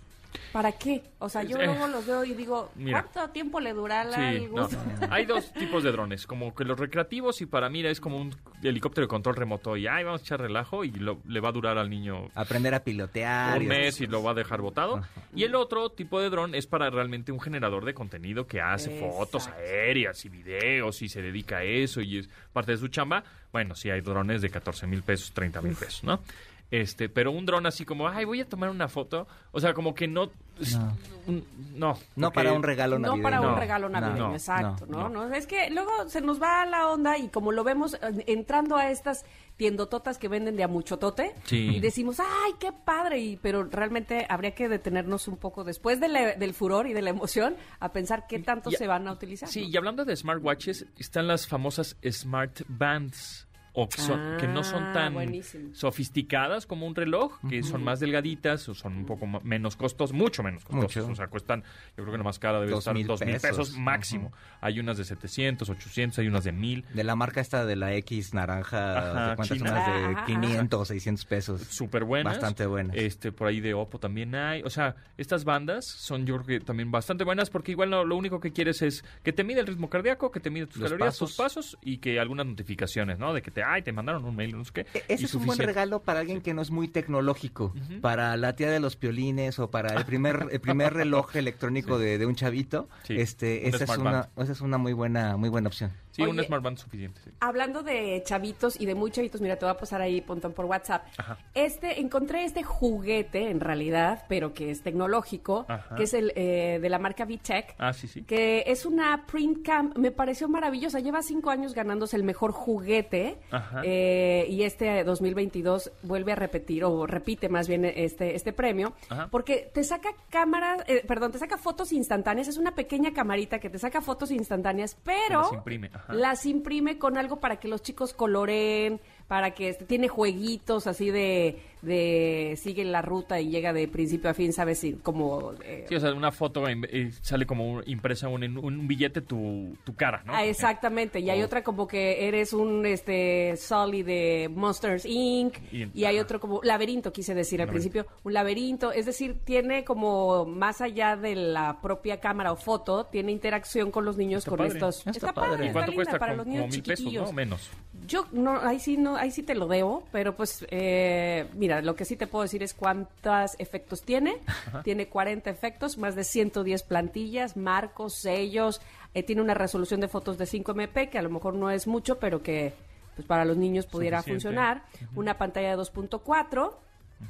[0.51, 1.03] ¿para qué?
[1.19, 3.03] O sea, yo Eh, luego los veo y digo, mira.
[3.03, 4.67] ¿cuánto tiempo le durará Sí, el no.
[5.09, 8.35] Hay dos tipos de drones, como que los recreativos y para mí es como un
[8.63, 11.51] helicóptero de control remoto y ay, vamos a echar relajo y lo- le va a
[11.51, 13.57] durar al niño Aprender a pilotear.
[13.57, 14.97] un y mes y lo va a dejar botado.
[14.97, 15.09] Ajá.
[15.35, 18.99] Y el otro tipo de dron es para realmente un generador de contenido que hace
[18.99, 23.23] fotos aéreas y videos y se dedica a eso y es parte de su chamba.
[23.51, 26.21] Bueno, sí hay drones de 14 mil pesos, 30 mil pesos, ¿no?
[26.69, 29.25] Este, pero un dron así como, ay, voy a tomar una foto.
[29.51, 30.29] O sea, como que no.
[30.73, 30.97] No.
[31.27, 33.23] un- no, No para un regalo No navideño.
[33.23, 35.27] para un No, regalo navideño, no, exacto, no, ¿no?
[35.27, 35.33] ¿no?
[35.35, 38.89] Es que luego se nos va la onda y como lo vemos eh, entrando a
[38.89, 39.23] estas
[39.55, 41.75] tiendototas que venden de a muchotote Sí.
[41.75, 46.07] y decimos, ay, qué padre, y, pero realmente habría que detenernos un poco después de
[46.07, 49.11] la- del furor y de la emoción a pensar qué tanto Y- se van a
[49.11, 49.47] utilizar.
[49.47, 49.67] Sí, ¿no?
[49.69, 53.46] y hablando de smartwatches, están las famosas smart bands.
[53.79, 55.69] O que, son- que no son Ah, tan buenísimo.
[55.75, 60.41] sofisticadas como un reloj, que son más delgaditas o son un poco menos costos, mucho
[60.41, 61.03] menos costosas.
[61.03, 61.11] Mucho.
[61.11, 61.61] O sea, cuestan,
[61.95, 63.77] yo creo que la más cara debe Dos estar mil dos mil pesos, pesos.
[63.77, 64.31] máximo.
[64.61, 66.85] Hay unas de 700, 800, hay unas de 1000.
[66.93, 69.69] De la marca esta de la X naranja, Ajá, ¿de cuántas china.
[69.69, 70.25] son las Ajá, de ajá.
[70.25, 71.61] 500, 600 pesos?
[71.61, 72.33] súper buenas.
[72.33, 72.95] Bastante buenas.
[72.97, 74.63] Este, por ahí de Oppo también hay.
[74.63, 78.15] O sea, estas bandas son yo creo que también bastante buenas porque igual no, lo
[78.15, 80.89] único que quieres es que te mide el ritmo cardíaco, que te mide tus Los
[80.91, 81.29] calorías, pasos.
[81.29, 83.33] tus pasos y que algunas notificaciones, ¿no?
[83.33, 84.81] De que te, ay, te mandaron un mail, no sé qué.
[84.93, 88.55] E- Ese es un buen regalo para alguien que no es muy tecnológico, para la
[88.55, 92.35] tía de los piolines o para el primer el primer reloj electrónico de, de un
[92.35, 92.87] chavito.
[93.03, 95.91] Sí, Este, un esa es una esa es una muy buena muy buena opción.
[96.17, 97.21] Sí, un Smart Band suficiente.
[97.23, 97.29] sí.
[97.39, 100.65] Hablando de chavitos y de muy chavitos, mira, te voy a pasar ahí, Pontón, por
[100.65, 101.05] WhatsApp.
[101.17, 101.37] Ajá.
[101.53, 105.95] Este, encontré este juguete, en realidad, pero que es tecnológico, Ajá.
[105.95, 107.75] que es el eh, de la marca VTech.
[107.77, 108.23] Ah, sí, sí.
[108.23, 110.99] Que es una print cam, me pareció maravillosa.
[110.99, 113.37] Lleva cinco años ganándose el mejor juguete.
[113.51, 113.81] Ajá.
[113.83, 118.93] eh, y este 2022 vuelve a repetir, o repite más bien este, este premio.
[119.09, 119.27] Ajá.
[119.29, 122.47] Porque te saca cámaras, eh, perdón, te saca fotos instantáneas.
[122.47, 126.06] Es una pequeña camarita que te saca fotos instantáneas, pero imprime, ajá.
[126.09, 131.11] Las imprime con algo para que los chicos coloreen, para que este, tiene jueguitos así
[131.11, 135.85] de, de sigue la ruta y llega de principio a fin, sabes si como eh,
[135.87, 139.75] Sí, o sea, una foto eh, sale como un- impresa un- en un, billete tu,
[139.83, 140.33] tu cara, ¿no?
[140.35, 141.45] Ah, exactamente, y hay Oh.
[141.45, 145.55] otra como que eres un este Sully de Monsters Inc.
[145.71, 147.91] Y- y, hay otro como laberinto, quise decir al Laberinto.
[147.91, 153.05] principio, un laberinto, es decir, tiene como más allá de la propia cámara o foto,
[153.05, 154.73] tiene interacción con los niños Está con padre.
[154.73, 155.05] estos.
[155.07, 155.67] Está padre.
[155.67, 156.17] ¿Y cuánto cuesta?
[156.17, 157.13] para Como, los niños como mil pesos.
[157.13, 157.31] ¿no?
[157.33, 157.69] Menos.
[158.07, 161.95] Yo no, ahí sí no, ahí sí te lo debo, pero pues eh, mira, lo
[161.95, 164.37] que sí te puedo decir es cuántos efectos tiene.
[164.83, 168.81] Tiene 40 efectos, más de 110 plantillas, marcos, sellos.
[169.13, 171.87] eh, tiene una resolución de fotos de 5 MP que a lo mejor no es
[171.87, 172.73] mucho, pero que
[173.15, 174.43] pues para los niños pudiera Suficiente.
[174.43, 174.83] funcionar.
[175.15, 176.73] Una pantalla de 2.4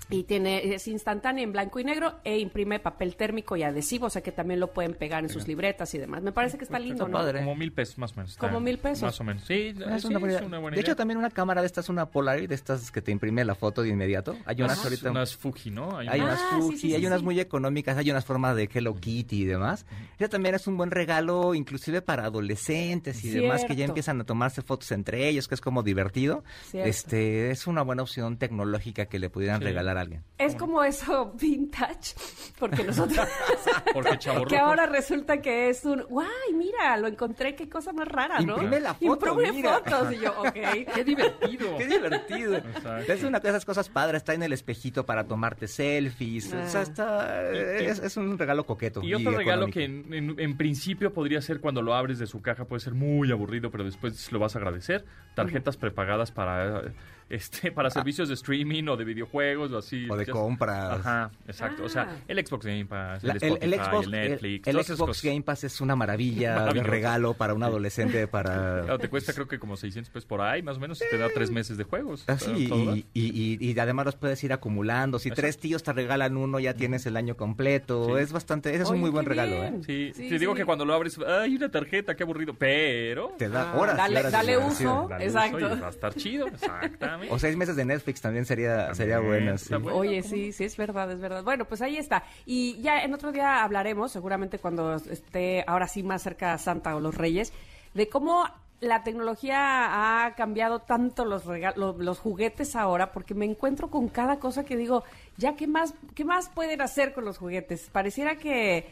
[0.10, 4.10] y tiene es instantánea en blanco y negro e imprime papel térmico y adhesivo, o
[4.10, 6.22] sea que también lo pueden pegar en sus libretas y demás.
[6.22, 7.18] Me parece que está lindo, Está ¿no?
[7.18, 7.40] padre.
[7.40, 8.38] Como mil pesos más o menos.
[8.38, 9.04] Como mil pesos.
[9.04, 9.44] Más o menos.
[9.46, 10.48] Sí, Es sí, una buena es idea.
[10.48, 10.96] una buena de hecho, idea.
[10.96, 13.90] también una cámara de estas, una Polaroid, de estas que te imprime la foto de
[13.90, 14.36] inmediato.
[14.46, 15.12] Hay unas Unas- ahorita...
[15.12, 15.98] unas Fuji, ¿no?
[15.98, 17.26] Hay Ah, unas sí, Fuji, sí, sí, hay unas sí.
[17.26, 19.86] muy económicas, hay unas formas de Hello Kitty y demás.
[20.20, 23.92] Esa también es un buen regalo, inclusive para adolescentes y demás que ya Cierto.
[23.92, 26.44] empiezan a tomarse fotos entre ellos, que es como divertido.
[26.72, 26.90] Cierto.
[26.90, 29.66] Este es una buena opción tecnológica que le pudieran Sí.
[29.78, 30.24] Regalar a alguien.
[30.38, 32.14] Es como eso vintage,
[32.60, 33.28] porque nosotros...
[33.94, 34.18] Porque
[34.50, 38.54] que ahora resulta que es un, guay, mira, lo encontré, qué cosa más rara, ¿no?
[38.54, 39.80] Imprime la foto, Imprime mira.
[39.80, 40.54] fotos, y yo, ok.
[40.94, 41.78] ¡Qué divertido!
[41.78, 42.56] Qué divertido.
[42.58, 43.12] Exacto.
[43.14, 46.54] Es una de esas cosas padres, está en el espejito para tomarte selfies.
[46.54, 46.84] O sea, Ah.
[46.84, 49.02] está, es, es un regalo coqueto.
[49.04, 52.42] Y otro regalo que en, en- en principio podría ser cuando lo abres de su
[52.42, 55.06] caja, puede ser muy aburrido, pero después lo vas a agradecer.
[55.36, 56.84] Tarjetas prepagadas para
[57.30, 60.08] este para servicios de streaming o de videojuegos o así.
[60.10, 61.00] O de Ya- compras.
[61.00, 61.84] Ajá, exacto.
[61.84, 62.16] O sea, Ah.
[62.28, 64.98] el Xbox Game Pass, La- el el, Spotify, el Xbox, el Netflix, el todas esas
[64.98, 65.24] Xbox cosas.
[65.24, 69.48] Game Pass es una maravilla de regalo para un adolescente para Claro, te cuesta creo
[69.48, 71.84] que como 600 pesos por ahí, más o menos, y te da tres meses de
[71.84, 72.26] juegos.
[72.26, 72.48] ¿verdad?
[72.56, 75.20] y, y, y- y además los puedes ir acumulando.
[75.20, 75.42] Si Exacto.
[75.42, 78.06] tres tíos te regalan uno, ya tienes el año completo.
[78.18, 78.22] Sí.
[78.24, 79.64] Es bastante, ese es un muy buen regalo.
[79.64, 79.74] ¿eh?
[79.86, 80.60] Sí, Sí, te digo sí.
[80.60, 83.34] que cuando lo abres, hay una tarjeta, qué aburrido, pero...
[83.38, 83.98] Te da Ah, horas.
[83.98, 85.08] dale- horas dale uso.
[85.10, 85.58] Dale Exacto.
[85.58, 87.17] uso y va a estar chido, exactamente.
[87.32, 89.26] O seis meses de Netflix también sería, sería sí.
[89.26, 89.56] bueno.
[89.94, 91.44] Oye, sí, sí, es verdad, es verdad.
[91.44, 92.24] Bueno, pues ahí está.
[92.46, 96.96] Y ya en otro día hablaremos, seguramente cuando esté ahora sí más cerca a Santa
[96.96, 97.52] o los Reyes,
[97.94, 98.46] de cómo
[98.80, 104.08] la tecnología ha cambiado tanto los, rega- lo- los juguetes ahora, porque me encuentro con
[104.08, 105.04] cada cosa que digo,
[105.38, 107.90] ya, ¿qué más, qué más pueden hacer con los juguetes?
[107.92, 108.86] Pareciera que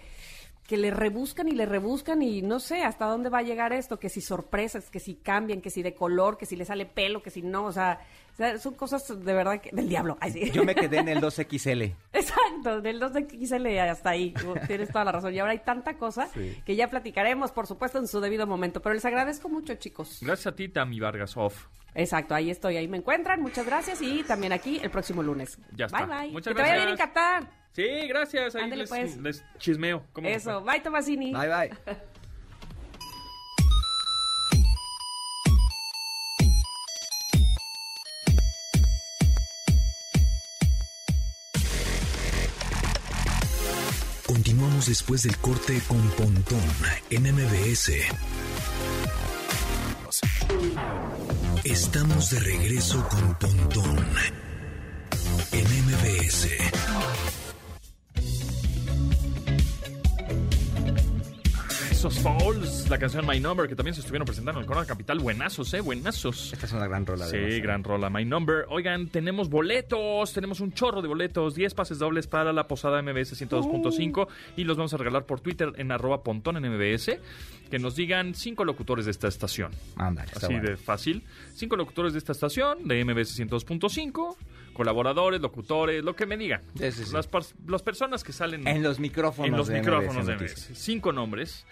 [0.68, 4.00] que le rebuscan y le rebuscan y no sé hasta dónde va a llegar esto,
[4.00, 7.22] que si sorpresas, que si cambian, que si de color, que si le sale pelo,
[7.22, 8.00] que si no, o sea,
[8.34, 10.18] o sea, son cosas de verdad que, del diablo.
[10.20, 10.50] Ay, sí.
[10.52, 11.94] Yo me quedé en el 2XL.
[12.14, 14.34] Exacto, del 2XL hasta ahí,
[14.66, 15.36] tienes toda la razón.
[15.36, 16.60] Y ahora hay tanta cosa Sí.
[16.66, 18.82] que ya platicaremos, por supuesto, en su debido momento.
[18.82, 20.18] Pero les agradezco mucho, chicos.
[20.22, 21.68] Gracias a ti, Tami Vargas Off.
[21.94, 23.40] Exacto, ahí estoy, ahí me encuentran.
[23.40, 25.58] Muchas gracias y también aquí el próximo lunes.
[25.76, 26.06] Ya está.
[26.06, 26.32] Bye, bye.
[26.32, 27.08] Muchas que te vaya bien en gracias.
[27.14, 27.65] Qatar.
[27.76, 28.56] Sí, gracias.
[28.56, 29.18] Ahí Ándale, les, pues.
[29.18, 30.06] les chismeo.
[30.14, 30.74] ¿Cómo me Eso, fue?
[30.74, 31.34] bye, Tomasini.
[31.34, 31.72] Bye, bye.
[44.26, 46.60] Continuamos después del corte con Pontón
[47.10, 47.92] en MBS.
[51.64, 54.06] Estamos de regreso con Pontón
[55.52, 56.48] en MBS.
[62.12, 65.20] Falls, la canción My Number, que también se estuvieron presentando en el Corona Capital.
[65.20, 65.82] Buenazos, ¿eh?
[65.82, 66.54] Buenazos.
[66.54, 67.26] Esta es una gran rola.
[67.26, 67.62] Sí, además.
[67.62, 68.66] gran rola, My Number.
[68.70, 73.34] Oigan, tenemos boletos, tenemos un chorro de boletos, 10 pases dobles para la posada MBS
[73.42, 74.28] 102.5
[74.58, 77.18] y los vamos a regalar por Twitter en arroba pontón en MBS.
[77.70, 79.72] Que nos digan cinco locutores de esta estación.
[79.96, 80.70] Ándale, está Así bueno.
[80.70, 81.24] de fácil.
[81.56, 84.36] Cinco locutores de esta estación, de MBS 102.5,
[84.74, 86.62] colaboradores, locutores, lo que me digan.
[86.78, 87.14] Sí, sí, sí.
[87.14, 89.50] Las, pers- las personas que salen En los micrófonos.
[89.50, 90.36] en los de micrófonos MBS de.
[90.46, 90.70] MBS.
[90.76, 91.66] Cinco nombres.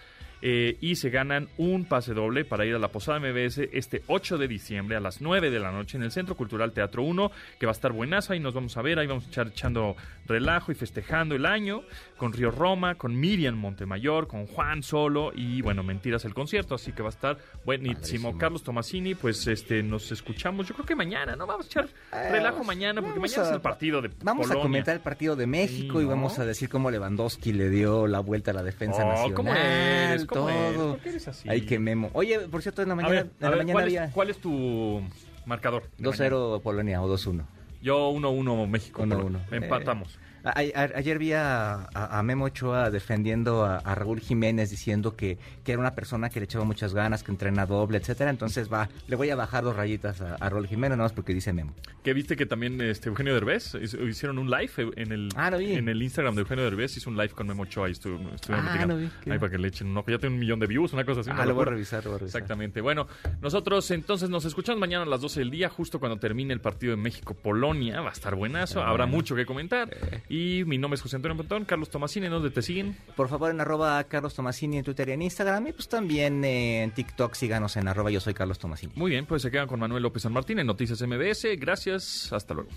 [0.46, 4.36] Eh, y se ganan un pase doble para ir a la Posada MBS este 8
[4.36, 7.64] de diciembre a las 9 de la noche en el Centro Cultural Teatro 1, que
[7.64, 8.34] va a estar buenazo.
[8.34, 11.80] Ahí nos vamos a ver, ahí vamos a echar echando relajo y festejando el año
[12.18, 16.74] con Río Roma, con Miriam Montemayor, con Juan Solo y bueno, mentiras el concierto.
[16.74, 17.94] Así que va a estar buenísimo.
[17.94, 18.38] Padrísimo.
[18.38, 20.68] Carlos Tomasini, pues este nos escuchamos.
[20.68, 21.46] Yo creo que mañana, ¿no?
[21.46, 21.88] Vamos a echar
[22.30, 25.36] relajo mañana, porque Eh, mañana a- es el partido de Vamos a comentar el partido
[25.36, 28.62] de México Sí, y vamos a decir cómo Lewandowski le dio la vuelta a la
[28.62, 29.34] defensa Oh, nacional.
[29.34, 30.24] ¿cómo eres?
[30.26, 30.74] ¿Cómo eres?
[30.76, 30.90] todo.
[30.92, 31.48] ¿Por qué eres así?
[31.48, 32.10] Ay, qué memo.
[32.12, 34.30] Oye, por cierto, en la mañana, ver, en la ver, mañana ¿cuál, había es, cuál
[34.30, 35.02] es tu
[35.46, 35.82] marcador?
[35.98, 36.34] de mañana?
[36.36, 37.44] 2-0 Polonia o 2-1.
[37.82, 39.02] Yo 1-1 México.
[39.02, 39.40] Uno, Polonia.
[39.50, 39.56] uno.
[39.56, 40.16] Empatamos.
[40.16, 45.38] A- a- ayer vi a, a- Memo Ochoa defendiendo a, a Raúl Jiménez diciendo que,
[45.64, 48.30] que era una persona que le echaba muchas ganas, que entrena doble, etcétera.
[48.30, 51.32] Entonces va, le voy a bajar dos rayitas a, a Raúl Jiménez, nada más porque
[51.34, 51.72] dice Memo.
[52.02, 56.02] Que viste que también este Eugenio Derbez hicieron un live en el Ah, en el
[56.02, 58.96] Instagram de Eugenio Derbez hizo un live con Memo Ochoa y estuvo, estuvieron Ah, lo
[58.98, 60.10] vi, qué Ahí para que le echen un ojo.
[60.10, 61.30] Ya tiene un millón de views, una cosa así.
[61.32, 62.40] Ah, lo voy a revisar, lo voy a revisar.
[62.42, 62.80] Exactamente.
[62.82, 63.06] Bueno,
[63.40, 66.90] nosotros entonces nos escuchamos mañana a las 12 del día, justo cuando termine el partido
[66.90, 68.00] de México-Polonia.
[68.02, 69.16] Va a estar buenazo, Ah, habrá bueno.
[69.16, 69.88] mucho que comentar.
[70.36, 72.96] Y mi nombre es José Antonio Pontón, Carlos Tomasini, ¿dónde te siguen?
[73.14, 75.68] Por favor, en arroba Carlos Tomasini en Twitter y en Instagram.
[75.68, 78.92] Y pues también en TikTok síganos en arroba yo soy Carlos Tomasini.
[78.96, 81.56] Muy bien, pues se quedan con Manuel López San Martín en Noticias MBS.
[81.56, 82.68] Gracias, hasta luego.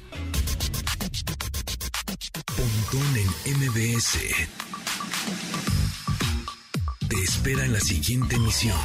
[2.46, 4.20] Pontón en MBS.
[7.10, 8.78] Te espera en la siguiente emisión.